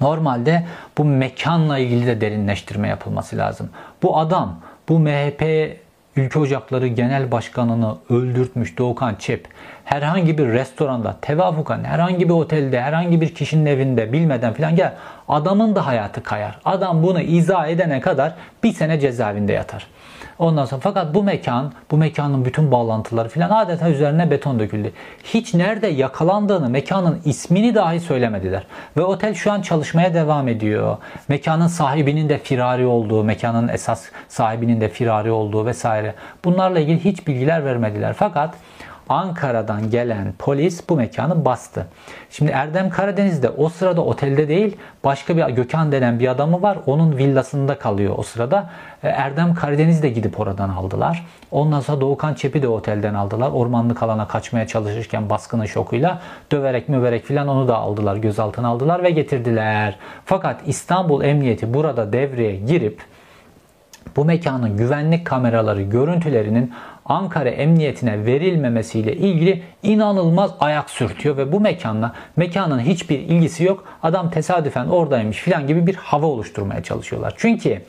[0.00, 0.66] normalde
[0.98, 3.70] bu mekanla ilgili de derinleştirme yapılması lazım.
[4.02, 5.42] Bu adam bu MHP
[6.16, 9.48] Ülke Ocakları Genel Başkanı'nı öldürtmüş Doğukan Çep
[9.84, 14.94] herhangi bir restoranda, tevafukan, herhangi bir otelde, herhangi bir kişinin evinde bilmeden filan gel
[15.28, 16.58] adamın da hayatı kayar.
[16.64, 19.86] Adam bunu izah edene kadar bir sene cezaevinde yatar.
[20.40, 24.92] Ondan sonra fakat bu mekan, bu mekanın bütün bağlantıları filan adeta üzerine beton döküldü.
[25.24, 28.66] Hiç nerede yakalandığını, mekanın ismini dahi söylemediler.
[28.96, 30.96] Ve otel şu an çalışmaya devam ediyor.
[31.28, 36.14] Mekanın sahibinin de firari olduğu, mekanın esas sahibinin de firari olduğu vesaire.
[36.44, 38.14] Bunlarla ilgili hiç bilgiler vermediler.
[38.18, 38.54] Fakat
[39.10, 41.86] Ankara'dan gelen polis bu mekanı bastı.
[42.30, 46.78] Şimdi Erdem Karadeniz'de o sırada otelde değil başka bir Gökhan denen bir adamı var.
[46.86, 48.70] Onun villasında kalıyor o sırada.
[49.02, 51.26] E, Erdem Karadeniz'de gidip oradan aldılar.
[51.50, 53.50] Ondan sonra Doğukan Çep'i de otelden aldılar.
[53.50, 56.20] Ormanlık alana kaçmaya çalışırken baskının şokuyla
[56.52, 58.16] döverek müverek filan onu da aldılar.
[58.16, 59.98] Gözaltına aldılar ve getirdiler.
[60.24, 63.02] Fakat İstanbul Emniyeti burada devreye girip
[64.16, 66.72] bu mekanın güvenlik kameraları görüntülerinin
[67.10, 73.84] Ankara Emniyetine verilmemesiyle ilgili inanılmaz ayak sürtüyor ve bu mekanla mekanın hiçbir ilgisi yok.
[74.02, 77.34] Adam tesadüfen oradaymış filan gibi bir hava oluşturmaya çalışıyorlar.
[77.36, 77.82] Çünkü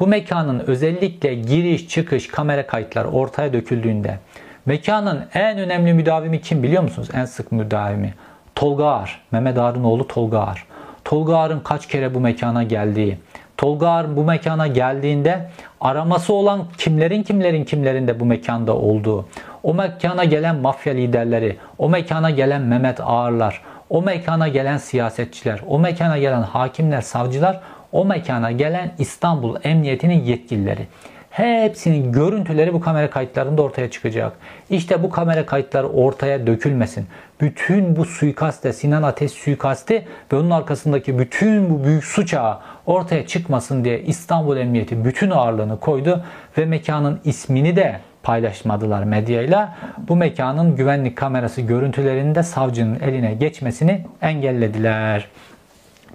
[0.00, 4.18] bu mekanın özellikle giriş çıkış kamera kayıtları ortaya döküldüğünde
[4.66, 7.08] mekanın en önemli müdavimi kim biliyor musunuz?
[7.14, 8.14] En sık müdavimi.
[8.54, 9.20] Tolga Ağar.
[9.32, 10.66] Mehmet Ağar'ın oğlu Tolga Ağar.
[11.04, 13.18] Tolga Ağar'ın kaç kere bu mekana geldiği,
[13.56, 19.28] Tolga Ağar bu mekana geldiğinde araması olan kimlerin kimlerin kimlerinde bu mekanda olduğu,
[19.62, 25.78] o mekana gelen mafya liderleri, o mekana gelen Mehmet Ağarlar, o mekana gelen siyasetçiler, o
[25.78, 27.60] mekana gelen hakimler, savcılar,
[27.92, 30.86] o mekana gelen İstanbul Emniyetinin yetkilileri.
[31.36, 34.32] Hepsinin görüntüleri bu kamera kayıtlarında ortaya çıkacak.
[34.70, 37.06] İşte bu kamera kayıtları ortaya dökülmesin.
[37.40, 43.26] Bütün bu suikaste, Sinan Ateş suikasti ve onun arkasındaki bütün bu büyük suç ağı ortaya
[43.26, 46.24] çıkmasın diye İstanbul Emniyeti bütün ağırlığını koydu
[46.58, 49.76] ve mekanın ismini de paylaşmadılar medyayla.
[50.08, 55.28] Bu mekanın güvenlik kamerası görüntülerinde savcının eline geçmesini engellediler.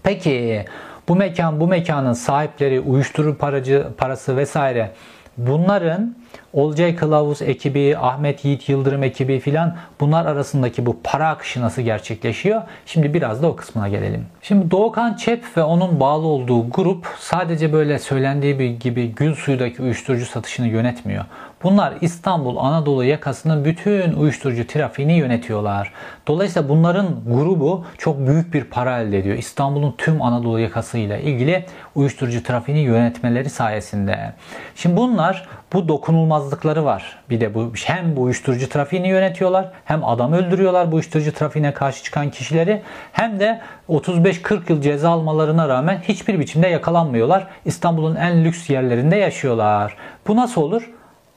[0.03, 0.65] Peki
[1.11, 4.91] bu mekan bu mekanın sahipleri uyuşturucu paracı, parası vesaire
[5.37, 6.15] bunların
[6.53, 12.61] Olcay Kılavuz ekibi, Ahmet Yiğit Yıldırım ekibi filan bunlar arasındaki bu para akışı nasıl gerçekleşiyor?
[12.85, 14.25] Şimdi biraz da o kısmına gelelim.
[14.41, 20.25] Şimdi Doğukan Çep ve onun bağlı olduğu grup sadece böyle söylendiği gibi gül suyudaki uyuşturucu
[20.25, 21.25] satışını yönetmiyor.
[21.63, 25.91] Bunlar İstanbul Anadolu yakasının bütün uyuşturucu trafiğini yönetiyorlar.
[26.27, 29.37] Dolayısıyla bunların grubu çok büyük bir para elde ediyor.
[29.37, 34.33] İstanbul'un tüm Anadolu yakasıyla ilgili uyuşturucu trafiğini yönetmeleri sayesinde.
[34.75, 37.19] Şimdi bunlar bu dokunulmazlıkları var.
[37.29, 42.03] Bir de bu hem bu uyuşturucu trafiğini yönetiyorlar, hem adam öldürüyorlar bu uyuşturucu trafiğine karşı
[42.03, 47.47] çıkan kişileri, hem de 35-40 yıl ceza almalarına rağmen hiçbir biçimde yakalanmıyorlar.
[47.65, 49.95] İstanbul'un en lüks yerlerinde yaşıyorlar.
[50.27, 50.89] Bu nasıl olur?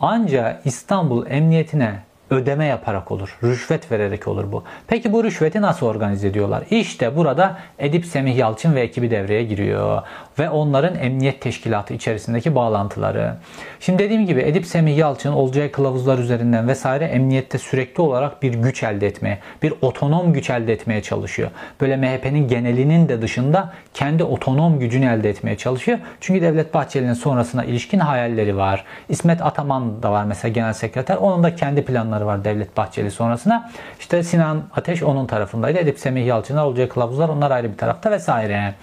[0.04, 3.38] Anca İstanbul Emniyetine ödeme yaparak olur.
[3.42, 4.64] Rüşvet vererek olur bu.
[4.86, 6.62] Peki bu rüşveti nasıl organize ediyorlar?
[6.70, 10.02] İşte burada Edip Semih Yalçın ve ekibi devreye giriyor.
[10.38, 13.34] Ve onların emniyet teşkilatı içerisindeki bağlantıları.
[13.80, 18.82] Şimdi dediğim gibi Edip Semih Yalçın olacağı kılavuzlar üzerinden vesaire emniyette sürekli olarak bir güç
[18.82, 21.50] elde etmeye, bir otonom güç elde etmeye çalışıyor.
[21.80, 25.98] Böyle MHP'nin genelinin de dışında kendi otonom gücünü elde etmeye çalışıyor.
[26.20, 28.84] Çünkü Devlet Bahçeli'nin sonrasına ilişkin hayalleri var.
[29.08, 31.16] İsmet Ataman da var mesela genel sekreter.
[31.16, 33.70] Onun da kendi planları var Devlet Bahçeli sonrasına.
[34.00, 35.78] İşte Sinan Ateş onun tarafındaydı.
[35.78, 38.74] Edip Semih Yalçınlar, olacağı kılavuzlar onlar ayrı bir tarafta vesaire.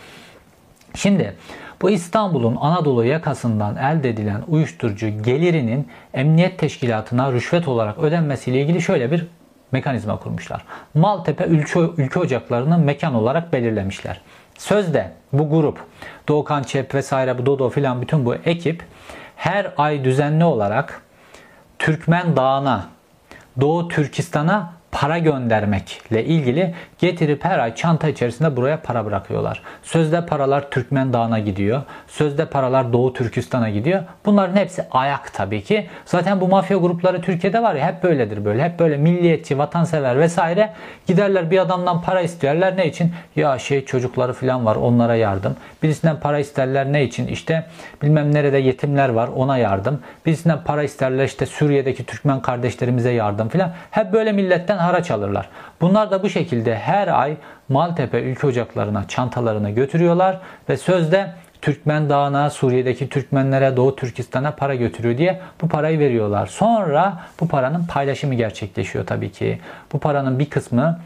[0.96, 1.36] Şimdi
[1.82, 9.12] bu İstanbul'un Anadolu yakasından elde edilen uyuşturucu gelirinin emniyet teşkilatına rüşvet olarak ödenmesiyle ilgili şöyle
[9.12, 9.28] bir
[9.72, 10.66] mekanizma kurmuşlar.
[10.94, 14.22] Maltepe ülke, ülke ocaklarını mekan olarak belirlemişler.
[14.58, 15.80] Sözde bu grup,
[16.28, 18.84] Doğukan Çep vesaire bu Dodo filan bütün bu ekip
[19.36, 21.02] her ay düzenli olarak
[21.80, 22.86] Türkmen Dağı'na,
[23.60, 29.62] Doğu Türkistan'a para göndermekle ilgili getirip her ay çanta içerisinde buraya para bırakıyorlar.
[29.84, 31.82] Sözde paralar Türkmen Dağı'na gidiyor.
[32.08, 34.04] Sözde paralar Doğu Türkistan'a gidiyor.
[34.26, 35.88] Bunların hepsi ayak tabii ki.
[36.06, 38.64] Zaten bu mafya grupları Türkiye'de var ya hep böyledir böyle.
[38.64, 40.74] Hep böyle milliyetçi, vatansever vesaire
[41.08, 42.78] giderler bir adamdan para isterler.
[42.78, 43.14] Ne için?
[43.36, 45.56] Ya şey çocukları falan var onlara yardım.
[45.84, 47.28] Birisinden para isterler ne için?
[47.28, 47.66] İşte
[48.02, 50.00] bilmem nerede yetimler var ona yardım.
[50.26, 53.72] Birisinden para isterler işte Suriye'deki Türkmen kardeşlerimize yardım filan.
[53.92, 55.50] Hep böyle milletten haraç alırlar.
[55.82, 57.38] Bunlar da bu şekilde her ay
[57.70, 65.18] Maltepe ülke ocaklarına çantalarını götürüyorlar ve sözde Türkmen Dağı'na, Suriye'deki Türkmenlere, Doğu Türkistan'a para götürüyor
[65.18, 66.48] diye bu parayı veriyorlar.
[66.48, 69.60] Sonra bu paranın paylaşımı gerçekleşiyor tabii ki.
[69.94, 71.00] Bu paranın bir kısmı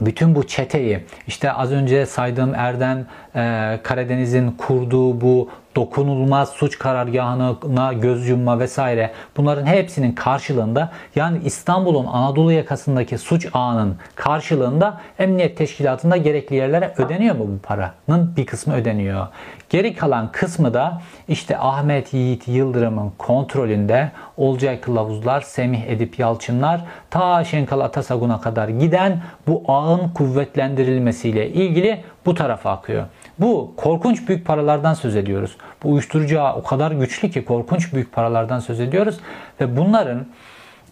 [0.00, 7.92] bütün bu çeteyi işte az önce saydığım Erden e, Karadeniz'in kurduğu bu dokunulmaz suç karargahına
[7.92, 16.16] göz yumma vesaire bunların hepsinin karşılığında yani İstanbul'un Anadolu yakasındaki suç ağının karşılığında emniyet teşkilatında
[16.16, 19.26] gerekli yerlere ödeniyor mu bu paranın bir kısmı ödeniyor.
[19.70, 27.44] Geri kalan kısmı da işte Ahmet Yiğit Yıldırım'ın kontrolünde Olcay Kılavuzlar, Semih Edip Yalçınlar ta
[27.44, 33.04] Şenkal Atasagun'a kadar giden bu ağın kuvvetlendirilmesiyle ilgili bu tarafa akıyor.
[33.42, 35.56] Bu korkunç büyük paralardan söz ediyoruz.
[35.82, 39.20] Bu uyuşturucu o kadar güçlü ki korkunç büyük paralardan söz ediyoruz
[39.60, 40.26] ve bunların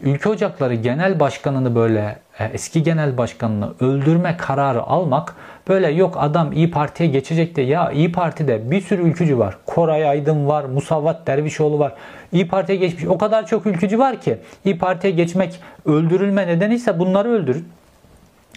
[0.00, 5.34] Ülke Ocakları Genel Başkanı'nı böyle e, eski genel başkanını öldürme kararı almak
[5.68, 9.56] böyle yok adam İyi Parti'ye geçecek de ya İyi Parti'de bir sürü ülkücü var.
[9.66, 11.92] Koray Aydın var, Musavvat Dervişoğlu var.
[12.32, 16.98] İyi Parti'ye geçmiş o kadar çok ülkücü var ki İyi Parti'ye geçmek öldürülme nedeni ise
[16.98, 17.68] bunları öldürün.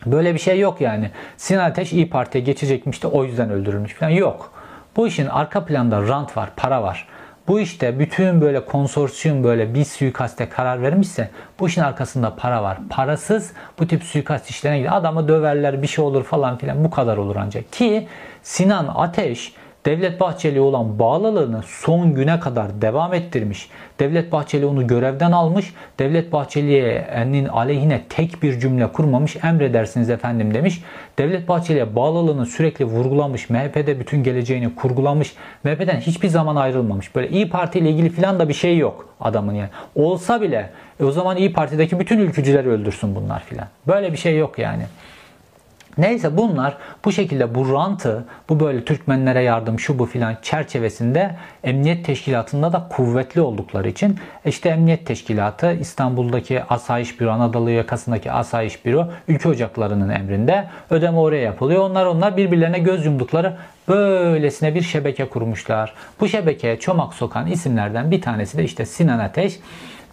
[0.06, 1.12] Böyle bir şey yok yani.
[1.38, 4.52] Sinan Ateş İyi Parti'ye geçecekmiş de o yüzden öldürülmüş falan yok.
[4.96, 7.08] Bu işin arka planda rant var, para var.
[7.48, 12.78] Bu işte bütün böyle konsorsiyum böyle bir suikaste karar vermişse bu işin arkasında para var.
[12.90, 14.96] Parasız bu tip suikast işlerine gidiyor.
[14.96, 17.72] Adamı döverler bir şey olur falan filan bu kadar olur ancak.
[17.74, 18.08] Ki
[18.44, 19.54] Sinan Ateş
[19.86, 23.70] Devlet Bahçeli olan bağlılığını son güne kadar devam ettirmiş.
[24.00, 25.74] Devlet Bahçeli onu görevden almış.
[26.00, 29.36] Devlet Bahçeli'nin aleyhine tek bir cümle kurmamış.
[29.44, 30.84] Emredersiniz efendim demiş.
[31.18, 33.50] Devlet Bahçeli'ye bağlılığını sürekli vurgulamış.
[33.50, 35.34] MHP'de bütün geleceğini kurgulamış.
[35.64, 37.16] MHP'den hiçbir zaman ayrılmamış.
[37.16, 39.70] Böyle İyi Parti ile ilgili filan da bir şey yok adamın yani.
[39.96, 40.70] Olsa bile
[41.00, 43.68] e o zaman İyi Parti'deki bütün ülkücüleri öldürsün bunlar filan.
[43.88, 44.84] Böyle bir şey yok yani.
[45.98, 52.06] Neyse bunlar bu şekilde bu rantı, bu böyle Türkmenlere yardım şu bu filan çerçevesinde emniyet
[52.06, 59.08] teşkilatında da kuvvetli oldukları için işte emniyet teşkilatı İstanbul'daki asayiş büro, Anadolu yakasındaki asayiş büro
[59.28, 61.90] ülke ocaklarının emrinde ödeme oraya yapılıyor.
[61.90, 65.94] Onlar onlar birbirlerine göz yumdukları böylesine bir şebeke kurmuşlar.
[66.20, 69.60] Bu şebekeye çomak sokan isimlerden bir tanesi de işte Sinan Ateş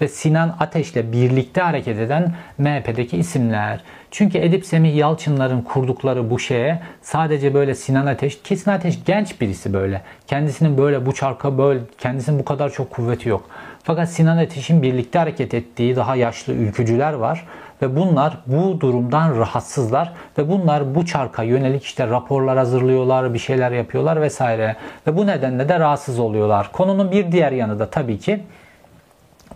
[0.00, 3.80] ve Sinan Ateş'le birlikte hareket eden MHP'deki isimler.
[4.10, 9.40] Çünkü Edip Semih Yalçınların kurdukları bu şeye sadece böyle Sinan Ateş, ki Sinan Ateş genç
[9.40, 10.02] birisi böyle.
[10.26, 13.50] Kendisinin böyle bu çarka böyle, kendisinin bu kadar çok kuvveti yok.
[13.82, 17.46] Fakat Sinan Ateş'in birlikte hareket ettiği daha yaşlı ülkücüler var
[17.82, 23.70] ve bunlar bu durumdan rahatsızlar ve bunlar bu çarka yönelik işte raporlar hazırlıyorlar, bir şeyler
[23.70, 26.72] yapıyorlar vesaire ve bu nedenle de rahatsız oluyorlar.
[26.72, 28.40] Konunun bir diğer yanı da tabii ki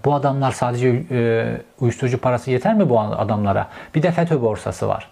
[0.05, 1.47] bu adamlar sadece e,
[1.81, 3.69] uyuşturucu parası yeter mi bu adamlara?
[3.95, 5.09] Bir de FETÖ borsası var.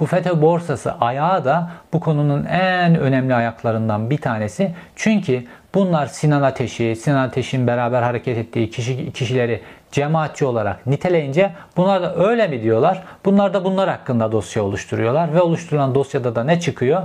[0.00, 4.74] Bu FETÖ borsası ayağı da bu konunun en önemli ayaklarından bir tanesi.
[4.96, 9.60] Çünkü bunlar Sinan Ateş'i, Sinan Ateş'in beraber hareket ettiği kişi, kişileri
[9.92, 13.02] cemaatçi olarak niteleyince bunlar da öyle mi diyorlar?
[13.24, 17.02] Bunlar da bunlar hakkında dosya oluşturuyorlar ve oluşturulan dosyada da ne çıkıyor?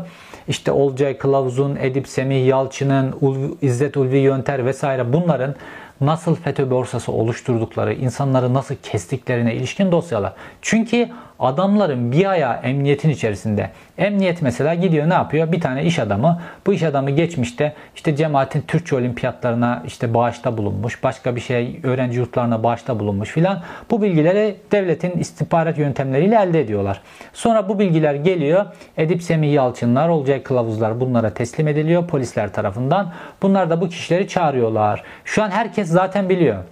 [0.48, 3.16] İşte Olcay Kılavuz'un, Edip Semih Yalçın'ın,
[3.62, 5.56] İzzet Ulvi Yönter vesaire bunların
[6.02, 10.34] nasıl FETÖ borsası oluşturdukları, insanları nasıl kestiklerine ilişkin dosyalar.
[10.62, 13.70] Çünkü adamların bir ayağı emniyetin içerisinde.
[13.98, 15.52] Emniyet mesela gidiyor ne yapıyor?
[15.52, 16.42] Bir tane iş adamı.
[16.66, 21.04] Bu iş adamı geçmişte işte cemaatin Türkçe olimpiyatlarına işte bağışta bulunmuş.
[21.04, 23.62] Başka bir şey öğrenci yurtlarına bağışta bulunmuş filan.
[23.92, 27.02] Bu bilgileri devletin istihbarat yöntemleriyle elde ediyorlar.
[27.34, 28.66] Sonra bu bilgiler geliyor.
[28.98, 33.14] Edip Semih Yalçınlar, Olcay Kılavuzlar bunlara teslim ediliyor polisler tarafından.
[33.42, 35.04] Bunlar da bu kişileri çağırıyorlar.
[35.26, 36.64] Şu an herkes zaten biliyor.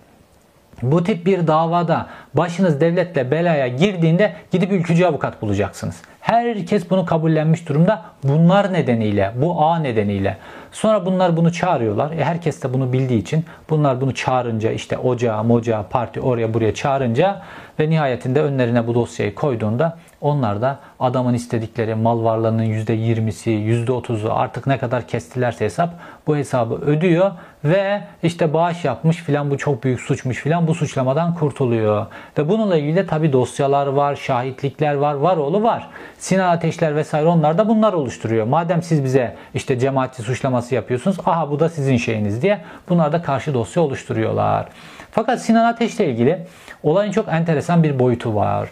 [0.82, 6.02] Bu tip bir davada başınız devletle belaya girdiğinde gidip ülkücü avukat bulacaksınız.
[6.19, 8.02] Herkes bunu kabullenmiş durumda.
[8.24, 10.38] Bunlar nedeniyle, bu A nedeniyle.
[10.71, 12.12] Sonra bunlar bunu çağırıyorlar.
[12.12, 16.74] E herkes de bunu bildiği için bunlar bunu çağırınca işte ocağı, mocağı, parti oraya buraya
[16.74, 17.41] çağırınca
[17.80, 24.67] ve nihayetinde önlerine bu dosyayı koyduğunda onlar da adamın istedikleri mal varlığının %20'si, %30'u artık
[24.67, 25.93] ne kadar kestilerse hesap
[26.28, 27.32] bu hesabı ödüyor
[27.63, 32.06] ve işte bağış yapmış filan bu çok büyük suçmuş filan bu suçlamadan kurtuluyor.
[32.38, 35.88] Ve bununla ilgili de tabi dosyalar var, şahitlikler var, var oğlu var.
[36.18, 38.46] Sinan Ateşler vesaire onlar da bunlar oluşturuyor.
[38.46, 43.22] Madem siz bize işte cemaatçi suçlaması yapıyorsunuz, aha bu da sizin şeyiniz diye bunlar da
[43.22, 44.66] karşı dosya oluşturuyorlar.
[45.12, 46.46] Fakat Sinan Ateş'le ilgili
[46.84, 48.70] olayın çok enteresan bir boyutu var.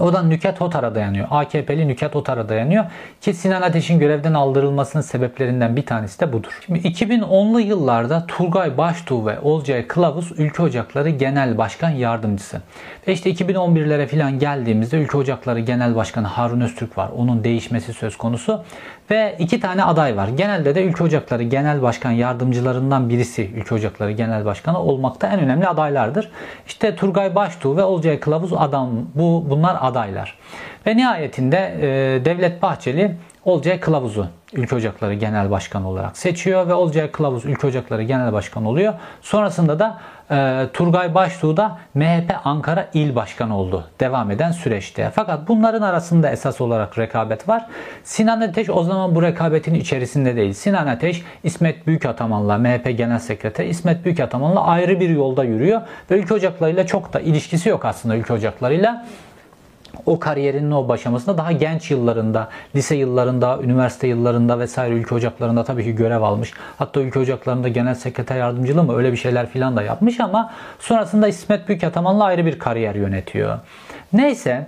[0.00, 1.26] O da Nüket Otar'a dayanıyor.
[1.30, 2.84] AKP'li Nüket Otar'a dayanıyor.
[3.20, 6.60] Ki Sinan Ateş'in görevden aldırılmasının sebeplerinden bir tanesi de budur.
[6.66, 12.62] Şimdi 2010'lu yıllarda Turgay Baştuğ ve Olcay Kılavuz Ülke Ocakları Genel Başkan Yardımcısı.
[13.08, 17.10] Ve işte 2011'lere falan geldiğimizde Ülke Ocakları Genel Başkanı Harun Öztürk var.
[17.16, 18.64] Onun değişmesi söz konusu.
[19.10, 20.28] Ve iki tane aday var.
[20.28, 25.68] Genelde de Ülke Ocakları Genel Başkan Yardımcılarından birisi Ülke Ocakları Genel Başkanı olmakta en önemli
[25.68, 26.30] adaylardır.
[26.66, 30.38] İşte Turgay Baştuğ ve Olcay Kılavuz adam bu bunlar adaylar.
[30.86, 37.10] Ve nihayetinde e, Devlet Bahçeli Olcay Kılavuz'u Ülke Ocakları Genel Başkanı olarak seçiyor ve Olcay
[37.10, 38.94] Kılavuz Ülke Ocakları Genel Başkanı oluyor.
[39.22, 39.98] Sonrasında da
[40.30, 45.10] e, Turgay Baştuğ da MHP Ankara İl Başkanı oldu devam eden süreçte.
[45.14, 47.66] Fakat bunların arasında esas olarak rekabet var.
[48.04, 50.52] Sinan Ateş o zaman bu rekabetin içerisinde değil.
[50.52, 55.80] Sinan Ateş İsmet Büyükataman'la MHP Genel Sekreteri İsmet Büyükataman'la ayrı bir yolda yürüyor
[56.10, 59.06] ve Ülke Ocakları'yla çok da ilişkisi yok aslında Ülke Ocakları'yla
[60.06, 65.84] o kariyerinin o başamasında daha genç yıllarında, lise yıllarında, üniversite yıllarında vesaire ülke ocaklarında tabii
[65.84, 66.52] ki görev almış.
[66.78, 71.28] Hatta ülke ocaklarında genel sekreter yardımcılığı mı öyle bir şeyler filan da yapmış ama sonrasında
[71.28, 73.58] İsmet Büyükataman'la ayrı bir kariyer yönetiyor.
[74.12, 74.66] Neyse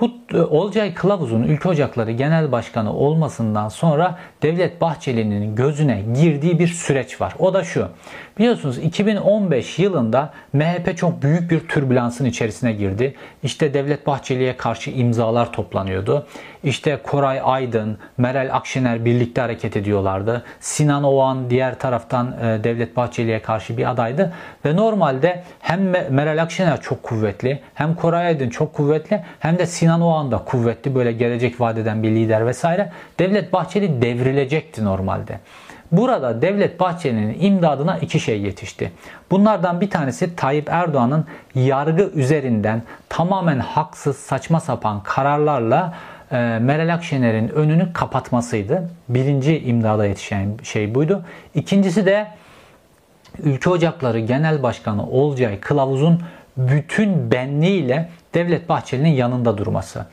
[0.00, 6.68] bu e, Olcay Kılavuz'un Ülke Ocakları Genel Başkanı olmasından sonra Devlet Bahçeli'nin gözüne girdiği bir
[6.68, 7.34] süreç var.
[7.38, 7.88] O da şu.
[8.38, 13.14] Biliyorsunuz 2015 yılında MHP çok büyük bir türbülansın içerisine girdi.
[13.42, 16.26] İşte Devlet Bahçeli'ye karşı imzalar toplanıyordu.
[16.64, 20.44] İşte Koray Aydın, Meral Akşener birlikte hareket ediyorlardı.
[20.60, 24.32] Sinan Oğan diğer taraftan e, Devlet Bahçeli'ye karşı bir adaydı.
[24.64, 30.00] Ve normalde hem Meral Akşener çok kuvvetli, hem Koray Aydın çok kuvvetli, hem de Sinan
[30.00, 32.92] Oğan da kuvvetli böyle gelecek vadeden bir lider vesaire.
[33.18, 35.38] Devlet Bahçeli devrilecekti normalde.
[35.92, 38.92] Burada Devlet Bahçeli'nin imdadına iki şey yetişti.
[39.30, 45.94] Bunlardan bir tanesi Tayyip Erdoğan'ın yargı üzerinden tamamen haksız saçma sapan kararlarla
[46.38, 48.90] Meral Akşener'in önünü kapatmasıydı.
[49.08, 51.24] Birinci imdada yetişen şey buydu.
[51.54, 52.26] İkincisi de
[53.42, 56.22] Ülke Ocakları Genel Başkanı Olcay Kılavuz'un
[56.56, 60.06] bütün benliğiyle Devlet Bahçeli'nin yanında durması.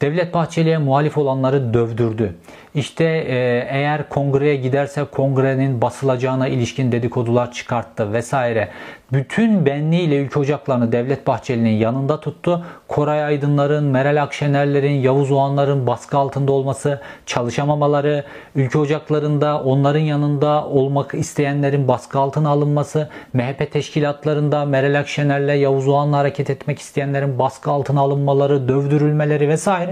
[0.00, 2.34] Devlet Bahçeli'ye muhalif olanları dövdürdü.
[2.74, 8.68] İşte e, eğer kongreye giderse kongrenin basılacağına ilişkin dedikodular çıkarttı vesaire.
[9.12, 12.64] Bütün benliğiyle ülke ocaklarını Devlet Bahçeli'nin yanında tuttu.
[12.88, 18.24] Koray Aydınların, Meral Akşenerlerin, Yavuz Oğanların baskı altında olması, çalışamamaları,
[18.54, 26.16] ülke ocaklarında onların yanında olmak isteyenlerin baskı altına alınması, MHP teşkilatlarında Meral Akşener'le Yavuz Oğan'la
[26.16, 29.87] hareket etmek isteyenlerin baskı altına alınmaları, dövdürülmeleri vesaire.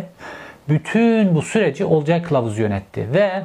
[0.68, 3.42] Bütün bu süreci Olcay Kılavuz yönetti ve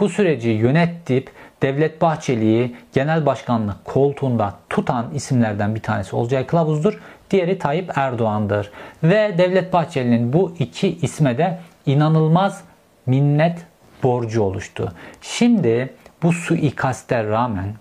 [0.00, 1.30] bu süreci yönettip
[1.62, 7.00] Devlet Bahçeli'yi genel başkanlık koltuğunda tutan isimlerden bir tanesi Olcay Kılavuz'dur.
[7.30, 8.70] Diğeri Tayyip Erdoğan'dır.
[9.02, 12.64] Ve Devlet Bahçeli'nin bu iki isme de inanılmaz
[13.06, 13.58] minnet
[14.02, 14.92] borcu oluştu.
[15.22, 17.74] Şimdi bu suikaste rağmen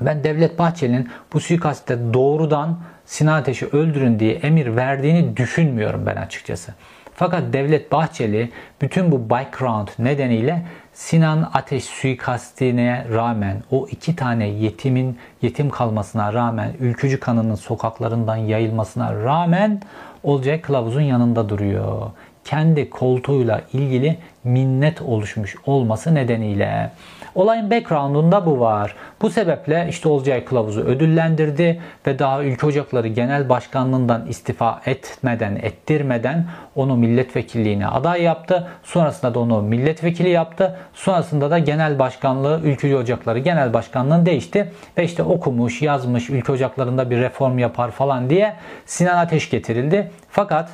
[0.00, 6.74] ben Devlet Bahçeli'nin bu suikaste doğrudan Sinan Ateş'i öldürün diye emir verdiğini düşünmüyorum ben açıkçası.
[7.18, 8.50] Fakat Devlet Bahçeli
[8.80, 10.62] bütün bu background nedeniyle
[10.92, 19.14] Sinan Ateş suikastine rağmen o iki tane yetimin yetim kalmasına rağmen ülkücü kanının sokaklarından yayılmasına
[19.14, 19.82] rağmen
[20.22, 22.10] Olcay Kılavuz'un yanında duruyor.
[22.44, 26.90] Kendi koltuğuyla ilgili minnet oluşmuş olması nedeniyle.
[27.38, 28.94] Olayın background'unda bu var.
[29.22, 36.46] Bu sebeple işte Olcay Kılavuz'u ödüllendirdi ve daha Ülke Ocakları Genel Başkanlığından istifa etmeden, ettirmeden
[36.76, 38.68] onu milletvekilliğine aday yaptı.
[38.82, 40.76] Sonrasında da onu milletvekili yaptı.
[40.94, 44.72] Sonrasında da genel başkanlığı Ülke Ocakları Genel Başkanlığı'nı değişti.
[44.98, 48.54] Ve işte okumuş, yazmış, Ülke Ocakları'nda bir reform yapar falan diye
[48.86, 50.10] Sinan Ateş getirildi.
[50.30, 50.70] Fakat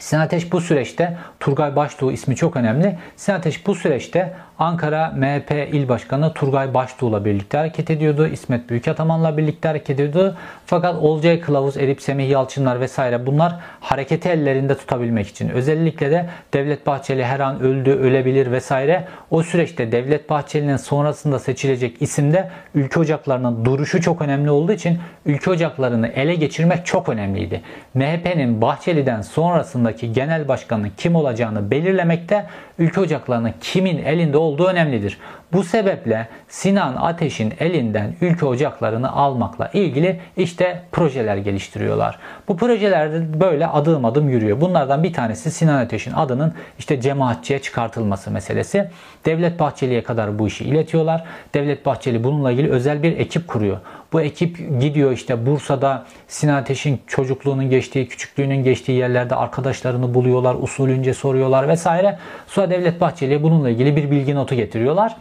[0.00, 2.98] Sinan Ateş bu süreçte Turgay Baştuğ ismi çok önemli.
[3.16, 8.26] Sinan Ateş bu süreçte Ankara MHP İl Başkanı Turgay Baştuğ'la birlikte hareket ediyordu.
[8.26, 10.36] İsmet Büyükataman'la birlikte hareket ediyordu.
[10.66, 15.48] Fakat Olcay Kılavuz, Erip Semih Yalçınlar vesaire bunlar hareketi ellerinde tutabilmek için.
[15.48, 19.04] Özellikle de Devlet Bahçeli her an öldü, ölebilir vesaire.
[19.30, 25.50] O süreçte Devlet Bahçeli'nin sonrasında seçilecek isimde ülke ocaklarının duruşu çok önemli olduğu için ülke
[25.50, 27.62] ocaklarını ele geçirmek çok önemliydi.
[27.94, 32.46] MHP'nin Bahçeli'den sonrasındaki genel başkanın kim olacağını belirlemekte
[32.78, 35.18] ülke ocaklarının kimin elinde olduğu önemlidir.
[35.52, 42.18] Bu sebeple Sinan Ateş'in elinden ülke ocaklarını almakla ilgili işte projeler geliştiriyorlar.
[42.48, 44.60] Bu projeler böyle adım adım yürüyor.
[44.60, 48.90] Bunlardan bir tanesi Sinan Ateş'in adının işte cemaatçiye çıkartılması meselesi.
[49.24, 51.24] Devlet Bahçeli'ye kadar bu işi iletiyorlar.
[51.54, 53.78] Devlet Bahçeli bununla ilgili özel bir ekip kuruyor.
[54.12, 61.14] Bu ekip gidiyor işte Bursa'da Sinan Ateş'in çocukluğunun geçtiği, küçüklüğünün geçtiği yerlerde arkadaşlarını buluyorlar, usulünce
[61.14, 62.18] soruyorlar vesaire.
[62.46, 65.16] Sonra Devlet Bahçeli'ye bununla ilgili bir bilgi notu getiriyorlar.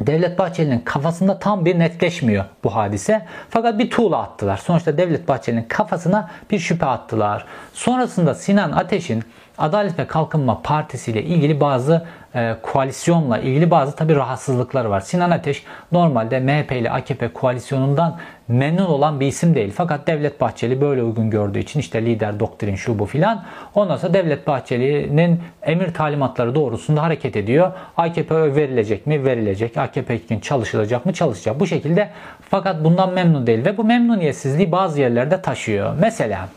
[0.00, 3.26] Devlet Bahçeli'nin kafasında tam bir netleşmiyor bu hadise.
[3.50, 4.56] Fakat bir tuğla attılar.
[4.56, 7.44] Sonuçta Devlet Bahçeli'nin kafasına bir şüphe attılar.
[7.72, 9.24] Sonrasında Sinan Ateş'in
[9.58, 15.00] Adalet ve Kalkınma Partisi ile ilgili bazı e, koalisyonla ilgili bazı tabi rahatsızlıkları var.
[15.00, 19.72] Sinan Ateş normalde MHP ile AKP koalisyonundan memnun olan bir isim değil.
[19.76, 23.44] Fakat Devlet Bahçeli böyle uygun gördüğü için işte lider doktrin şu bu filan.
[23.74, 27.72] Ondan sonra Devlet Bahçeli'nin emir talimatları doğrusunda hareket ediyor.
[27.96, 29.24] AKP verilecek mi?
[29.24, 29.76] Verilecek.
[29.76, 31.12] AKP için çalışılacak mı?
[31.12, 31.60] Çalışacak.
[31.60, 32.10] Bu şekilde
[32.50, 35.94] fakat bundan memnun değil ve bu memnuniyetsizliği bazı yerlerde taşıyor.
[36.00, 36.48] Mesela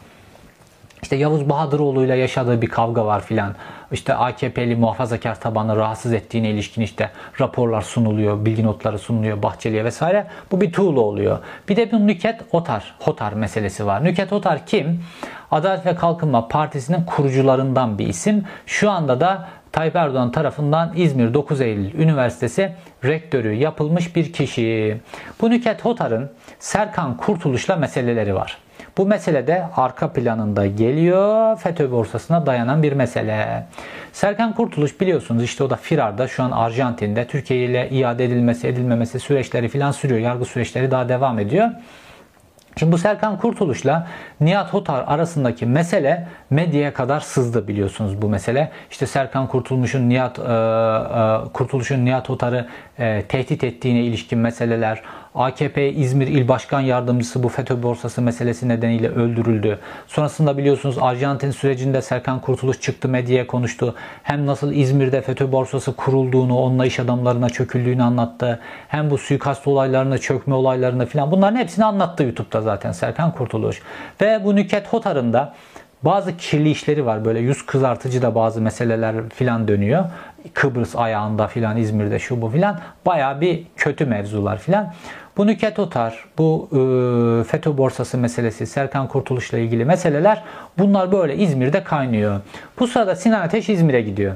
[1.01, 3.55] işte Yavuz Bahadıroğlu ile yaşadığı bir kavga var filan.
[3.91, 10.27] İşte AKP'li muhafazakar tabanı rahatsız ettiğine ilişkin işte raporlar sunuluyor, bilgi notları sunuluyor Bahçeli'ye vesaire.
[10.51, 11.39] Bu bir tuğla oluyor.
[11.69, 14.03] Bir de bir Nüket Otar, Hotar meselesi var.
[14.03, 15.03] Nüket Otar kim?
[15.51, 18.45] Adalet ve Kalkınma Partisi'nin kurucularından bir isim.
[18.65, 22.73] Şu anda da Tayyip Erdoğan tarafından İzmir 9 Eylül Üniversitesi
[23.03, 24.97] rektörü yapılmış bir kişi.
[25.41, 28.57] Bu Nüket Hotar'ın Serkan Kurtuluş'la meseleleri var.
[28.97, 31.57] Bu mesele de arka planında geliyor.
[31.57, 33.65] FETÖ borsasına dayanan bir mesele.
[34.13, 39.19] Serkan Kurtuluş biliyorsunuz işte o da firarda şu an Arjantin'de Türkiye ile iade edilmesi edilmemesi
[39.19, 40.19] süreçleri filan sürüyor.
[40.19, 41.69] Yargı süreçleri daha devam ediyor.
[42.79, 44.07] Şimdi bu Serkan Kurtuluş'la
[44.41, 48.71] Nihat Hotar arasındaki mesele medyaya kadar sızdı biliyorsunuz bu mesele.
[48.91, 52.67] İşte Serkan Kurtulmuş'un Nihat e, e, Kurtuluş'un Nihat Hotar'ı
[52.99, 55.01] e, tehdit ettiğine ilişkin meseleler,
[55.35, 59.79] AKP İzmir İl Başkan Yardımcısı bu FETÖ borsası meselesi nedeniyle öldürüldü.
[60.07, 63.95] Sonrasında biliyorsunuz Arjantin sürecinde Serkan Kurtuluş çıktı medyaya konuştu.
[64.23, 68.59] Hem nasıl İzmir'de FETÖ borsası kurulduğunu, onunla iş adamlarına çöküldüğünü anlattı.
[68.87, 73.81] Hem bu suikast olaylarını, çökme olaylarını filan bunların hepsini anlattı YouTube'da zaten Serkan Kurtuluş.
[74.21, 75.53] Ve bu Nüket Hotar'ın da
[76.03, 77.25] bazı kirli işleri var.
[77.25, 80.05] Böyle yüz kızartıcı da bazı meseleler filan dönüyor.
[80.53, 82.79] Kıbrıs ayağında filan İzmir'de şu bu filan.
[83.05, 84.93] Baya bir kötü mevzular filan.
[85.37, 90.43] Bu Nüket Otar, bu e, FETÖ borsası meselesi, Serkan Kurtuluş'la ilgili meseleler
[90.77, 92.41] bunlar böyle İzmir'de kaynıyor.
[92.79, 94.35] Bu sırada Sinan Ateş İzmir'e gidiyor.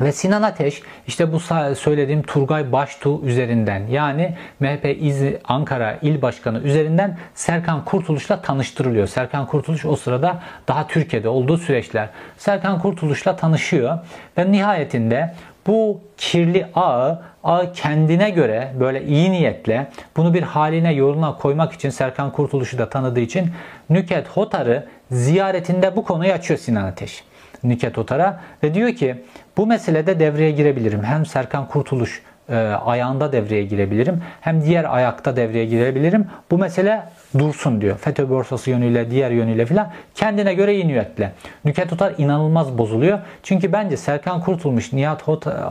[0.00, 1.40] Ve Sinan Ateş işte bu
[1.74, 9.06] söylediğim Turgay Baştuğ üzerinden yani MHP İz Ankara İl Başkanı üzerinden Serkan Kurtuluş'la tanıştırılıyor.
[9.06, 12.08] Serkan Kurtuluş o sırada daha Türkiye'de olduğu süreçler.
[12.36, 13.98] Serkan Kurtuluş'la tanışıyor
[14.38, 15.34] ve nihayetinde
[15.66, 21.90] bu kirli ağı, ağı kendine göre böyle iyi niyetle bunu bir haline yoluna koymak için
[21.90, 23.50] Serkan Kurtuluş'u da tanıdığı için
[23.90, 27.27] Nüket Hotar'ı ziyaretinde bu konuyu açıyor Sinan Ateş.
[27.64, 29.16] Nüket Otar'a ve diyor ki
[29.56, 31.02] bu meselede devreye girebilirim.
[31.02, 36.26] Hem Serkan Kurtuluş e, ayağında devreye girebilirim hem diğer ayakta devreye girebilirim.
[36.50, 37.02] Bu mesele
[37.38, 37.98] dursun diyor.
[37.98, 41.32] FETÖ borsası yönüyle diğer yönüyle filan kendine göre iyi niyetle.
[41.64, 43.18] Nüket Otar inanılmaz bozuluyor.
[43.42, 45.22] Çünkü bence Serkan Kurtulmuş Nihat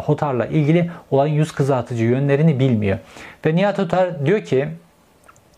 [0.06, 2.98] Hotar'la ilgili olayın yüz kızartıcı yönlerini bilmiyor.
[3.46, 4.68] Ve Nihat Otar diyor ki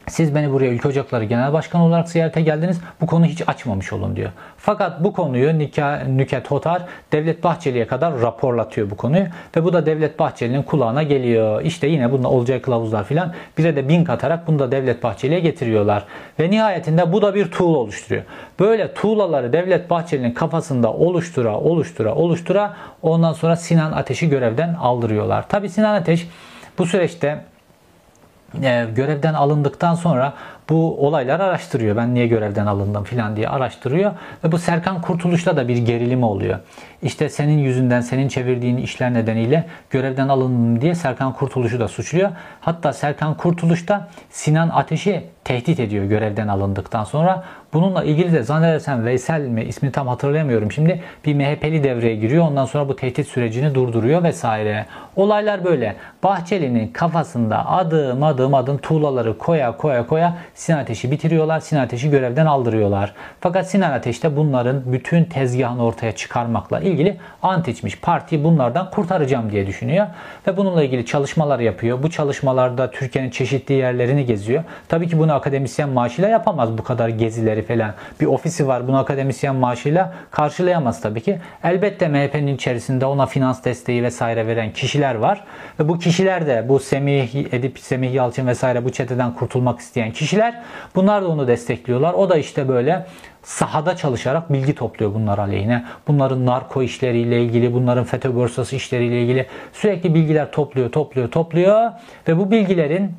[0.10, 2.82] siz beni buraya Ülke Ocakları Genel Başkanı olarak ziyarete geldiniz.
[3.02, 4.30] Bu konuyu hiç açmamış olun diyor.
[4.58, 6.82] Fakat bu konuyu Nika, Nüket Hotar
[7.12, 9.26] Devlet Bahçeli'ye kadar raporlatıyor bu konuyu.
[9.56, 11.62] Ve bu da Devlet Bahçeli'nin kulağına geliyor.
[11.62, 13.34] İşte yine bunda olacağı kılavuzlar filan.
[13.58, 16.04] Bize de bin katarak bunu da Devlet Bahçeli'ye getiriyorlar.
[16.40, 18.24] Ve nihayetinde bu da bir tuğla oluşturuyor.
[18.60, 25.50] Böyle tuğlaları Devlet Bahçeli'nin kafasında oluştura, oluştura, oluştura ondan sonra Sinan Ateş'i görevden aldırıyorlar.
[25.50, 26.28] Tabi Sinan Ateş
[26.78, 27.42] bu süreçte
[28.64, 30.34] e, görevden alındıktan sonra
[30.70, 31.96] bu olayları araştırıyor.
[31.96, 34.12] Ben niye görevden alındım filan diye araştırıyor.
[34.44, 36.60] Ve bu Serkan Kurtuluş'ta da bir gerilim oluyor.
[37.04, 42.30] İşte senin yüzünden, senin çevirdiğin işler nedeniyle görevden alındım diye Serkan Kurtuluş'u da suçluyor.
[42.62, 47.44] Hatta Serkan Kurtuluş da Sinan Ateş'i tehdit ediyor görevden alındıktan sonra.
[47.74, 52.48] Bununla ilgili de zannedersem Veysel mi ismini tam hatırlayamıyorum şimdi bir MHP'li devreye giriyor.
[52.48, 54.86] Ondan sonra bu tehdit sürecini durduruyor vesaire.
[55.16, 55.96] Olaylar böyle.
[56.24, 61.60] Bahçeli'nin kafasında adım adım adım tuğlaları koya koya koya Sinan Ateş'i bitiriyorlar.
[61.60, 63.14] Sinan Ateş'i görevden aldırıyorlar.
[63.42, 68.00] Fakat Sinan Ateş de bunların bütün tezgahını ortaya çıkarmakla ilgili ant içmiş.
[68.00, 70.08] Parti bunlardan kurtaracağım diye düşünüyor.
[70.48, 72.04] Ve bununla ilgili çalışmalar yapıyor.
[72.04, 74.64] Bu çalışmalarda Türkiye'nin çeşitli yerlerini geziyor.
[74.88, 77.94] Tabii ki bunu akademisyen maaşıyla yapamaz bu kadar gezileri falan.
[78.22, 81.40] Bir ofisi var bunu akademisyen maaşıyla karşılayamaz tabii ki.
[81.64, 85.44] Elbette MHP'nin içerisinde ona finans desteği vesaire veren kişiler var.
[85.80, 90.62] Ve bu kişiler de bu Semih Edip, Semih Yalçın vesaire bu çeteden kurtulmak isteyen kişiler
[90.96, 92.14] bunlar da onu destekliyorlar.
[92.14, 93.06] O da işte böyle
[93.50, 95.86] sahada çalışarak bilgi topluyor bunlar aleyhine.
[96.08, 101.92] Bunların narko işleriyle ilgili, bunların FETÖ borsası işleriyle ilgili sürekli bilgiler topluyor, topluyor, topluyor
[102.28, 103.12] ve bu bilgilerin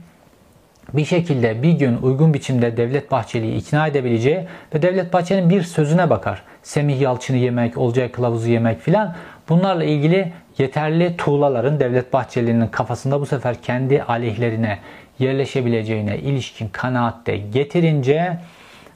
[0.94, 6.10] bir şekilde bir gün uygun biçimde Devlet Bahçeli'yi ikna edebileceği ve Devlet Bahçeli'nin bir sözüne
[6.10, 6.42] bakar.
[6.62, 9.14] Semih Yalçın'ı yemek, Olcay Kılavuz'u yemek filan
[9.48, 14.78] bunlarla ilgili yeterli tuğlaların Devlet Bahçeli'nin kafasında bu sefer kendi aleyhlerine
[15.18, 18.38] yerleşebileceğine ilişkin kanaatte getirince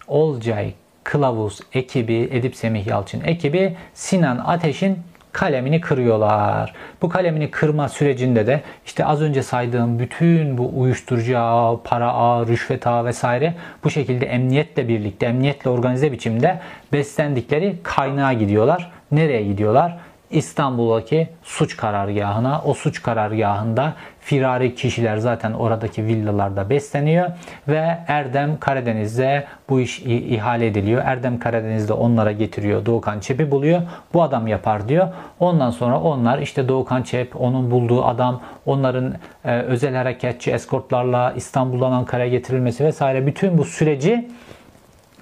[0.09, 0.73] Olcay
[1.05, 4.99] Kılavuz ekibi, Edip Semih Yalçın ekibi Sinan Ateş'in
[5.33, 6.75] kalemini kırıyorlar.
[7.03, 12.47] Bu kalemini kırma sürecinde de işte az önce saydığım bütün bu uyuşturucu ağı, para ağı,
[12.47, 16.61] rüşvet ağı vesaire bu şekilde emniyetle birlikte, emniyetle organize biçimde
[16.93, 18.93] beslendikleri kaynağa gidiyorlar.
[19.13, 19.99] Nereye gidiyorlar?
[20.31, 22.63] İstanbul'daki suç karargahına.
[22.65, 27.31] O suç karargahında firari kişiler zaten oradaki villalarda besleniyor
[27.69, 31.03] ve Erdem Karadeniz'de bu iş ihale ediliyor.
[31.05, 32.87] Erdem Karadeniz'de onlara getiriyor.
[32.87, 33.83] Doğukan Çep'i buluyor.
[34.15, 35.09] Bu adam yapar diyor.
[35.41, 39.15] Ondan sonra onlar işte Doğukan Çep, onun bulduğu adam, onların
[39.45, 44.29] e, özel harekatçı eskortlarla İstanbul'dan Ankara'ya getirilmesi vesaire bütün bu süreci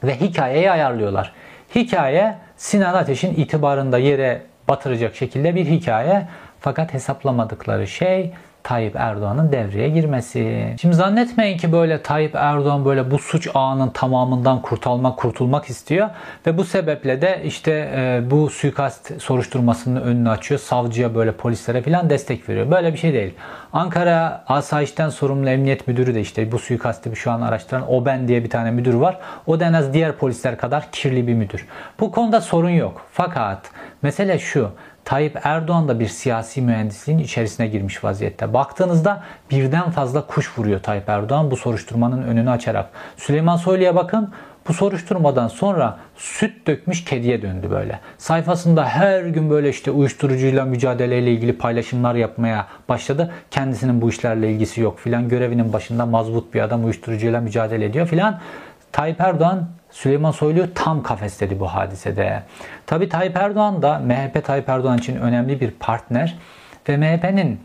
[0.05, 1.33] ve hikayeyi ayarlıyorlar.
[1.75, 6.29] Hikaye Sinan Ateş'in itibarında yere batıracak şekilde bir hikaye.
[6.61, 8.33] Fakat hesaplamadıkları şey
[8.65, 10.75] Tayyip Erdoğan'ın devreye girmesi.
[10.81, 16.09] Şimdi zannetmeyin ki böyle Tayyip Erdoğan böyle bu suç ağının tamamından kurtulmak kurtulmak istiyor
[16.47, 20.61] ve bu sebeple de işte e, bu suikast soruşturmasının önünü açıyor.
[20.61, 22.71] Savcıya böyle polislere falan destek veriyor.
[22.71, 23.35] Böyle bir şey değil.
[23.73, 28.51] Ankara Asayiş'ten sorumlu emniyet müdürü de işte bu suikasti şu an araştıran Oben diye bir
[28.51, 29.19] tane müdür var.
[29.47, 31.67] O da en az diğer polisler kadar kirli bir müdür.
[32.01, 33.07] Bu konuda sorun yok.
[33.13, 33.71] Fakat
[34.03, 34.71] mesele şu.
[35.05, 38.55] Tayyip Erdoğan da bir siyasi mühendisliğin içerisine girmiş vaziyette.
[38.55, 42.91] Baktığınızda birden fazla kuş vuruyor Tayyip Erdoğan bu soruşturmanın önünü açarak.
[43.17, 44.33] Süleyman Soylu'ya bakın
[44.69, 48.01] bu soruşturmadan sonra süt dökmüş kediye döndü böyle.
[48.19, 53.31] Sayfasında her gün böyle işte uyuşturucuyla mücadeleyle ilgili paylaşımlar yapmaya başladı.
[53.51, 55.29] Kendisinin bu işlerle ilgisi yok filan.
[55.29, 58.41] Görevinin başında mazbut bir adam uyuşturucuyla mücadele ediyor filan.
[58.93, 62.43] Tayyip Erdoğan Süleyman Soylu tam kafesledi bu hadisede.
[62.87, 66.39] Tabi Tayyip Erdoğan da MHP Tayyip Erdoğan için önemli bir partner
[66.89, 67.61] ve MHP'nin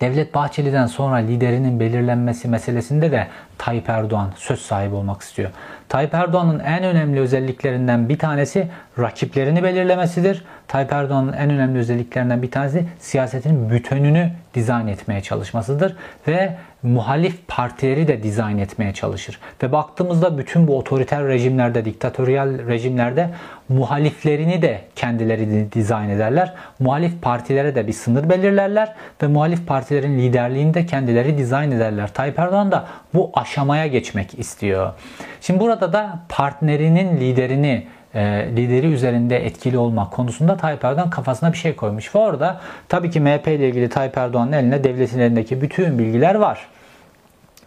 [0.00, 3.26] Devlet Bahçeli'den sonra liderinin belirlenmesi meselesinde de
[3.58, 5.50] Tayyip Erdoğan söz sahibi olmak istiyor.
[5.88, 8.68] Tayyip Erdoğan'ın en önemli özelliklerinden bir tanesi
[8.98, 10.44] rakiplerini belirlemesidir.
[10.68, 15.96] Tayyip Erdoğan'ın en önemli özelliklerinden bir tanesi siyasetin bütününü dizayn etmeye çalışmasıdır
[16.28, 19.38] ve muhalif partileri de dizayn etmeye çalışır.
[19.62, 23.30] Ve baktığımızda bütün bu otoriter rejimlerde, diktatöryal rejimlerde
[23.68, 26.54] muhaliflerini de kendileri dizayn ederler.
[26.78, 32.12] Muhalif partilere de bir sınır belirlerler ve muhalif partilerin liderliğini de kendileri dizayn ederler.
[32.14, 34.92] Tayyip Erdoğan da bu aşamaya geçmek istiyor.
[35.40, 37.86] Şimdi burada da partnerinin liderini
[38.18, 42.14] e, lideri üzerinde etkili olmak konusunda Tayyip Erdoğan kafasına bir şey koymuş.
[42.14, 46.66] Ve orada tabii ki MHP ile ilgili Tayyip Erdoğan'ın eline devletin elindeki bütün bilgiler var.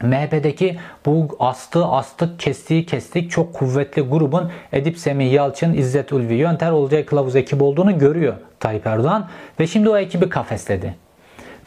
[0.01, 6.71] MHP'deki bu astı astık kestiği kestik çok kuvvetli grubun Edip Semih Yalçın, İzzet Ulvi Yönter
[6.71, 9.27] Olcay Kılavuz ekibi olduğunu görüyor Tayyip Erdoğan
[9.59, 10.95] ve şimdi o ekibi kafesledi.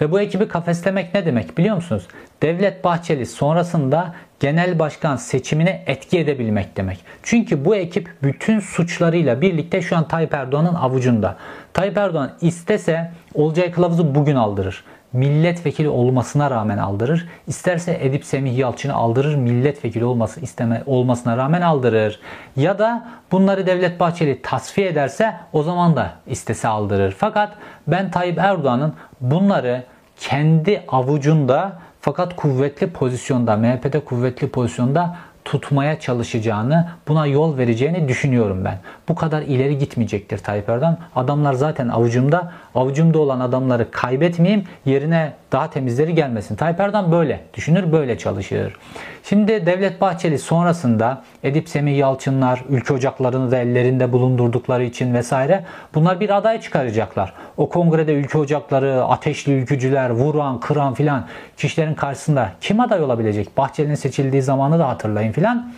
[0.00, 2.06] Ve bu ekibi kafeslemek ne demek biliyor musunuz?
[2.42, 4.14] Devlet Bahçeli sonrasında
[4.44, 7.04] genel başkan seçimine etki edebilmek demek.
[7.22, 11.36] Çünkü bu ekip bütün suçlarıyla birlikte şu an Tayyip Erdoğan'ın avucunda.
[11.72, 17.28] Tayyip Erdoğan istese Olcay Kılavuz'u bugün aldırır milletvekili olmasına rağmen aldırır.
[17.46, 22.20] İsterse Edip Semih Yalçın'ı aldırır, milletvekili olması isteme olmasına rağmen aldırır.
[22.56, 27.14] Ya da bunları Devlet Bahçeli tasfiye ederse o zaman da istese aldırır.
[27.18, 27.52] Fakat
[27.86, 29.82] ben Tayyip Erdoğan'ın bunları
[30.16, 31.72] kendi avucunda
[32.04, 38.78] fakat kuvvetli pozisyonda, MHP'de kuvvetli pozisyonda tutmaya çalışacağını, buna yol vereceğini düşünüyorum ben.
[39.08, 40.98] Bu kadar ileri gitmeyecektir Tayyip Erdoğan.
[41.16, 42.52] Adamlar zaten avucumda.
[42.74, 44.64] Avucumda olan adamları kaybetmeyeyim.
[44.86, 46.56] Yerine daha temizleri gelmesin.
[46.56, 48.76] Tayyip Erdoğan böyle düşünür, böyle çalışır.
[49.22, 55.64] Şimdi Devlet Bahçeli sonrasında Edip Semih Yalçınlar, ülke ocaklarını da ellerinde bulundurdukları için vesaire
[55.94, 57.32] bunlar bir aday çıkaracaklar.
[57.56, 63.56] O kongrede ülke ocakları, ateşli ülkücüler, vuran, kıran filan kişilerin karşısında kim aday olabilecek?
[63.56, 65.72] Bahçeli'nin seçildiği zamanı da hatırlayın filan.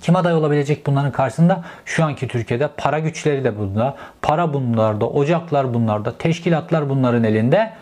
[0.00, 1.64] Kim aday olabilecek bunların karşısında?
[1.84, 3.96] Şu anki Türkiye'de para güçleri de bunda.
[4.22, 7.72] Para bunlarda, ocaklar bunlarda, teşkilatlar bunların elinde.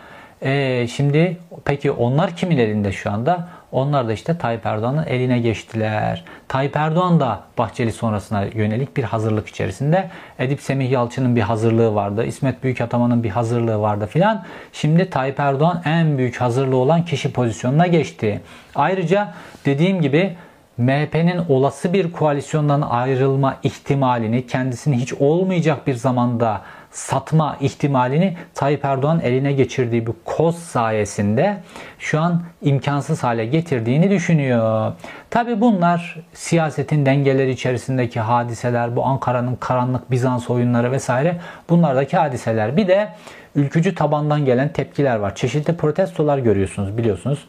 [0.41, 3.47] Ee, şimdi peki onlar kimin elinde şu anda?
[3.71, 6.23] Onlar da işte Tayyip Erdoğan'ın eline geçtiler.
[6.47, 10.09] Tayyip Erdoğan da Bahçeli sonrasına yönelik bir hazırlık içerisinde.
[10.39, 12.25] Edip Semih Yalçın'ın bir hazırlığı vardı.
[12.25, 14.43] İsmet Büyükataman'ın bir hazırlığı vardı filan.
[14.73, 18.41] Şimdi Tayyip Erdoğan en büyük hazırlığı olan kişi pozisyonuna geçti.
[18.75, 19.33] Ayrıca
[19.65, 20.35] dediğim gibi
[20.77, 26.61] MHP'nin olası bir koalisyondan ayrılma ihtimalini kendisini hiç olmayacak bir zamanda
[26.91, 31.57] satma ihtimalini Tayyip Erdoğan eline geçirdiği bu koz sayesinde
[31.99, 34.93] şu an imkansız hale getirdiğini düşünüyor.
[35.29, 41.37] Tabi bunlar siyasetin dengeleri içerisindeki hadiseler, bu Ankara'nın karanlık Bizans oyunları vesaire
[41.69, 42.77] bunlardaki hadiseler.
[42.77, 43.09] Bir de
[43.55, 45.35] ülkücü tabandan gelen tepkiler var.
[45.35, 47.47] Çeşitli protestolar görüyorsunuz biliyorsunuz.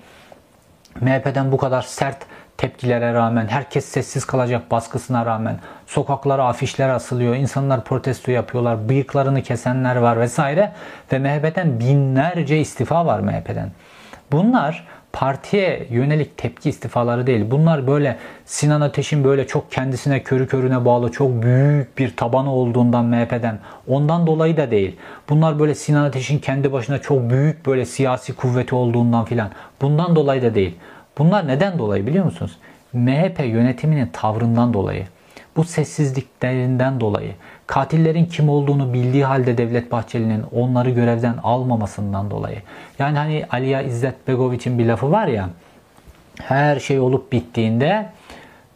[1.00, 2.18] MHP'den bu kadar sert
[2.58, 9.96] tepkilere rağmen, herkes sessiz kalacak baskısına rağmen sokaklara afişler asılıyor, insanlar protesto yapıyorlar, bıyıklarını kesenler
[9.96, 10.72] var vesaire
[11.12, 13.70] ve MHP'den binlerce istifa var MHP'den.
[14.32, 17.50] Bunlar partiye yönelik tepki istifaları değil.
[17.50, 23.04] Bunlar böyle Sinan Ateş'in böyle çok kendisine körü körüne bağlı çok büyük bir tabanı olduğundan
[23.04, 24.96] MHP'den ondan dolayı da değil.
[25.28, 29.50] Bunlar böyle Sinan Ateş'in kendi başına çok büyük böyle siyasi kuvveti olduğundan filan.
[29.82, 30.76] Bundan dolayı da değil.
[31.18, 32.56] Bunlar neden dolayı biliyor musunuz?
[32.92, 35.06] MHP yönetiminin tavrından dolayı.
[35.56, 37.32] Bu sessizliklerinden dolayı.
[37.66, 42.62] Katillerin kim olduğunu bildiği halde Devlet Bahçeli'nin onları görevden almamasından dolayı.
[42.98, 45.48] Yani hani Aliya İzzet Begoviç'in bir lafı var ya.
[46.42, 48.06] Her şey olup bittiğinde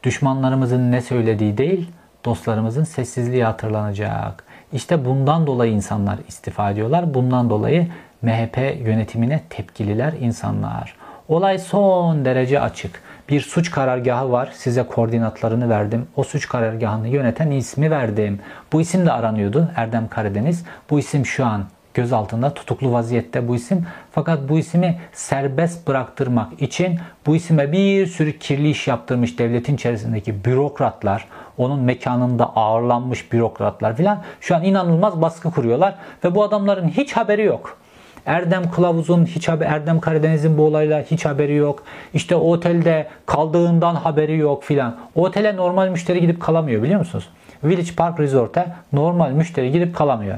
[0.03, 1.91] düşmanlarımızın ne söylediği değil,
[2.25, 4.45] dostlarımızın sessizliği hatırlanacak.
[4.73, 7.15] İşte bundan dolayı insanlar istifa ediyorlar.
[7.15, 7.89] Bundan dolayı
[8.23, 11.00] MHP yönetimine tepkililer insanlar.
[11.31, 13.03] Olay son derece açık.
[13.29, 14.51] Bir suç karargahı var.
[14.55, 16.07] Size koordinatlarını verdim.
[16.17, 18.41] O suç karargahını yöneten ismi verdim.
[18.73, 19.71] Bu isim de aranıyordu.
[19.77, 20.65] Erdem Karadeniz.
[20.91, 21.65] Bu isim şu an
[21.95, 23.87] gözaltında tutuklu vaziyette bu isim.
[24.13, 30.45] Fakat bu ismi serbest bıraktırmak için bu isime bir sürü kirli iş yaptırmış devletin içerisindeki
[30.45, 31.29] bürokratlar,
[31.59, 37.45] onun mekanında ağırlanmış bürokratlar filan şu an inanılmaz baskı kuruyorlar ve bu adamların hiç haberi
[37.45, 37.80] yok.
[38.27, 41.83] Erdem Kılavuz'un hiç haber, Erdem Karadeniz'in bu olayla hiç haberi yok.
[42.15, 44.97] İşte otelde kaldığından haberi yok filan.
[45.15, 47.29] Otele normal müşteri gidip kalamıyor biliyor musunuz?
[47.65, 50.37] Village Park Resort'a normal müşteri gidip kalamıyor.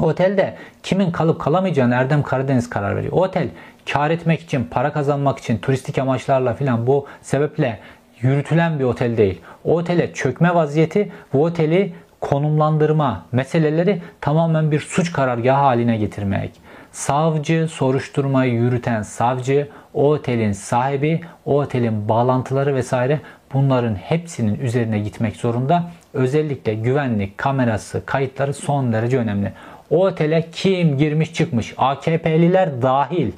[0.00, 3.12] Otelde kimin kalıp kalamayacağını Erdem Karadeniz karar veriyor.
[3.12, 3.48] Otel
[3.92, 7.78] kar etmek için, para kazanmak için, turistik amaçlarla filan bu sebeple
[8.20, 9.40] yürütülen bir otel değil.
[9.64, 16.65] O otele çökme vaziyeti bu oteli konumlandırma meseleleri tamamen bir suç karargahı haline getirmek.
[16.96, 23.20] Savcı, soruşturmayı yürüten savcı, o otelin sahibi, o otelin bağlantıları vesaire
[23.52, 25.90] bunların hepsinin üzerine gitmek zorunda.
[26.14, 29.52] Özellikle güvenlik kamerası, kayıtları son derece önemli.
[29.90, 33.32] O otele kim girmiş çıkmış, AKP'liler dahil.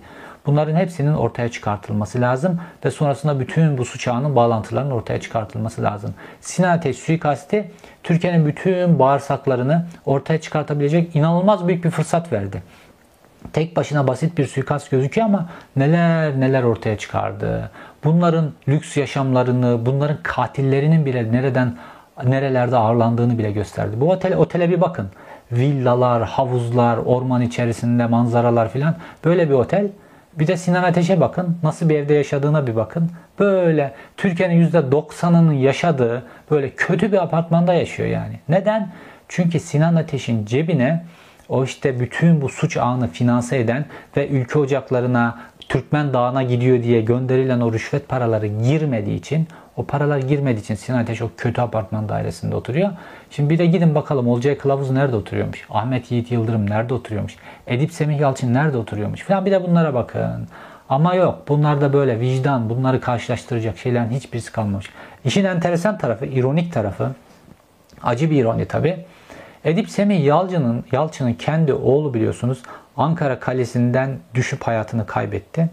[0.46, 6.14] Bunların hepsinin ortaya çıkartılması lazım ve sonrasında bütün bu suç ağının bağlantılarının ortaya çıkartılması lazım.
[6.40, 7.70] Sinan Ateş suikasti
[8.02, 12.62] Türkiye'nin bütün bağırsaklarını ortaya çıkartabilecek inanılmaz büyük bir fırsat verdi.
[13.52, 17.70] Tek başına basit bir suikast gözüküyor ama neler neler ortaya çıkardı.
[18.04, 21.76] Bunların lüks yaşamlarını, bunların katillerinin bile nereden
[22.24, 23.96] nerelerde ağırlandığını bile gösterdi.
[24.00, 25.08] Bu otel, otele bir bakın.
[25.52, 28.94] Villalar, havuzlar, orman içerisinde manzaralar filan.
[29.24, 29.88] Böyle bir otel.
[30.38, 31.56] Bir de Sinan Ateş'e bakın.
[31.62, 33.10] Nasıl bir evde yaşadığına bir bakın.
[33.38, 38.40] Böyle Türkiye'nin %90'ının yaşadığı böyle kötü bir apartmanda yaşıyor yani.
[38.48, 38.88] Neden?
[39.28, 41.04] Çünkü Sinan Ateş'in cebine
[41.48, 43.84] o işte bütün bu suç ağını finanse eden
[44.16, 45.38] ve ülke ocaklarına
[45.68, 50.98] Türkmen Dağı'na gidiyor diye gönderilen o rüşvet paraları girmediği için o paralar girmediği için Sinan
[50.98, 52.90] Ateş o kötü apartman dairesinde oturuyor.
[53.30, 55.66] Şimdi bir de gidin bakalım Olcay Kılavuz nerede oturuyormuş?
[55.70, 57.36] Ahmet Yiğit Yıldırım nerede oturuyormuş?
[57.66, 59.20] Edip Semih Yalçın nerede oturuyormuş?
[59.20, 60.48] Falan bir de bunlara bakın.
[60.88, 64.90] Ama yok bunlarda böyle vicdan bunları karşılaştıracak şeylerin hiçbirisi kalmamış.
[65.24, 67.10] İşin enteresan tarafı, ironik tarafı,
[68.02, 69.04] acı bir ironi tabi.
[69.64, 72.62] Edip Semih Yalçın'ın Yalçın'ın kendi oğlu biliyorsunuz
[72.96, 75.70] Ankara Kalesi'nden düşüp hayatını kaybetti.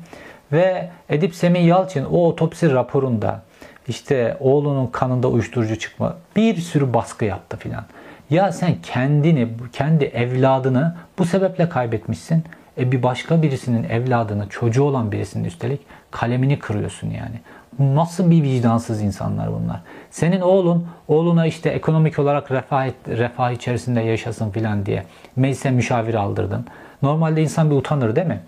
[0.51, 3.41] Ve Edip Semih Yalçın o otopsi raporunda
[3.88, 7.83] işte oğlunun kanında uyuşturucu çıkma bir sürü baskı yaptı filan.
[8.29, 12.43] Ya sen kendini, kendi evladını bu sebeple kaybetmişsin.
[12.77, 15.81] E bir başka birisinin evladını, çocuğu olan birisinin üstelik
[16.11, 17.39] kalemini kırıyorsun yani.
[17.80, 19.82] Nasıl bir vicdansız insanlar bunlar.
[20.11, 25.03] Senin oğlun, oğluna işte ekonomik olarak refah, refah içerisinde yaşasın filan diye
[25.36, 26.65] meclise müşavir aldırdın.
[27.01, 28.39] Normalde insan bir utanır değil mi?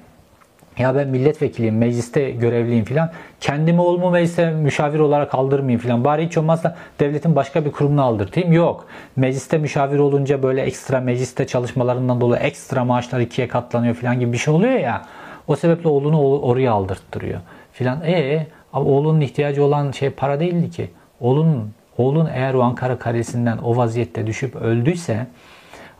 [0.78, 3.12] Ya ben milletvekiliyim, mecliste görevliyim filan.
[3.42, 6.04] Kendimi oğlumu meclise müşavir olarak aldırmayayım filan.
[6.04, 8.54] Bari hiç olmazsa devletin başka bir kurumuna aldırtayım.
[8.54, 8.88] Yok.
[9.16, 14.38] Mecliste müşavir olunca böyle ekstra mecliste çalışmalarından dolayı ekstra maaşlar ikiye katlanıyor filan gibi bir
[14.38, 15.06] şey oluyor ya.
[15.48, 17.40] O sebeple oğlunu oraya aldırttırıyor
[17.74, 18.02] filan.
[18.02, 20.90] E ama oğlunun ihtiyacı olan şey para değildi ki.
[21.20, 25.28] Oğlun, oğlun eğer o Ankara Kalesi'nden o vaziyette düşüp öldüyse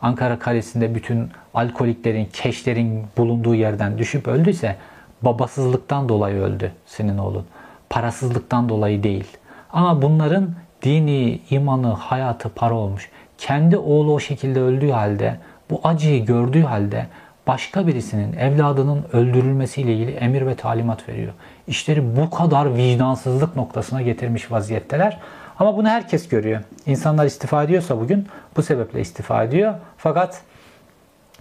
[0.02, 4.76] Ankara Kalesi'nde bütün alkoliklerin, keşlerin bulunduğu yerden düşüp öldüyse
[5.22, 7.44] babasızlıktan dolayı öldü senin oğlun.
[7.90, 9.36] Parasızlıktan dolayı değil.
[9.72, 10.50] Ama bunların
[10.82, 13.10] dini, imanı, hayatı para olmuş.
[13.38, 15.36] Kendi oğlu o şekilde öldüğü halde,
[15.70, 17.06] bu acıyı gördüğü halde
[17.46, 21.32] başka birisinin evladının öldürülmesiyle ilgili emir ve talimat veriyor.
[21.68, 25.18] İşleri bu kadar vicdansızlık noktasına getirmiş vaziyetteler.
[25.58, 26.60] Ama bunu herkes görüyor.
[26.86, 29.74] İnsanlar istifa ediyorsa bugün bu sebeple istifa ediyor.
[29.96, 30.40] Fakat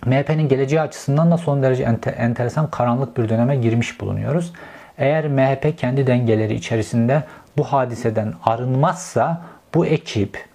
[0.05, 4.53] MHP'nin geleceği açısından da son derece enter, enteresan karanlık bir döneme girmiş bulunuyoruz.
[4.97, 7.23] Eğer MHP kendi dengeleri içerisinde
[7.57, 9.41] bu hadiseden arınmazsa
[9.73, 10.45] bu ekip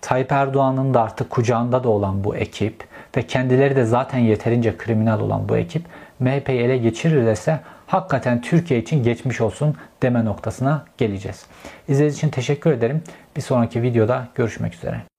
[0.00, 2.84] Tayyip Erdoğan'ın da artık kucağında da olan bu ekip
[3.16, 5.82] ve kendileri de zaten yeterince kriminal olan bu ekip
[6.20, 11.46] MHP'yi ele geçirirse hakikaten Türkiye için geçmiş olsun deme noktasına geleceğiz.
[11.88, 13.02] İzlediğiniz için teşekkür ederim.
[13.36, 15.13] Bir sonraki videoda görüşmek üzere.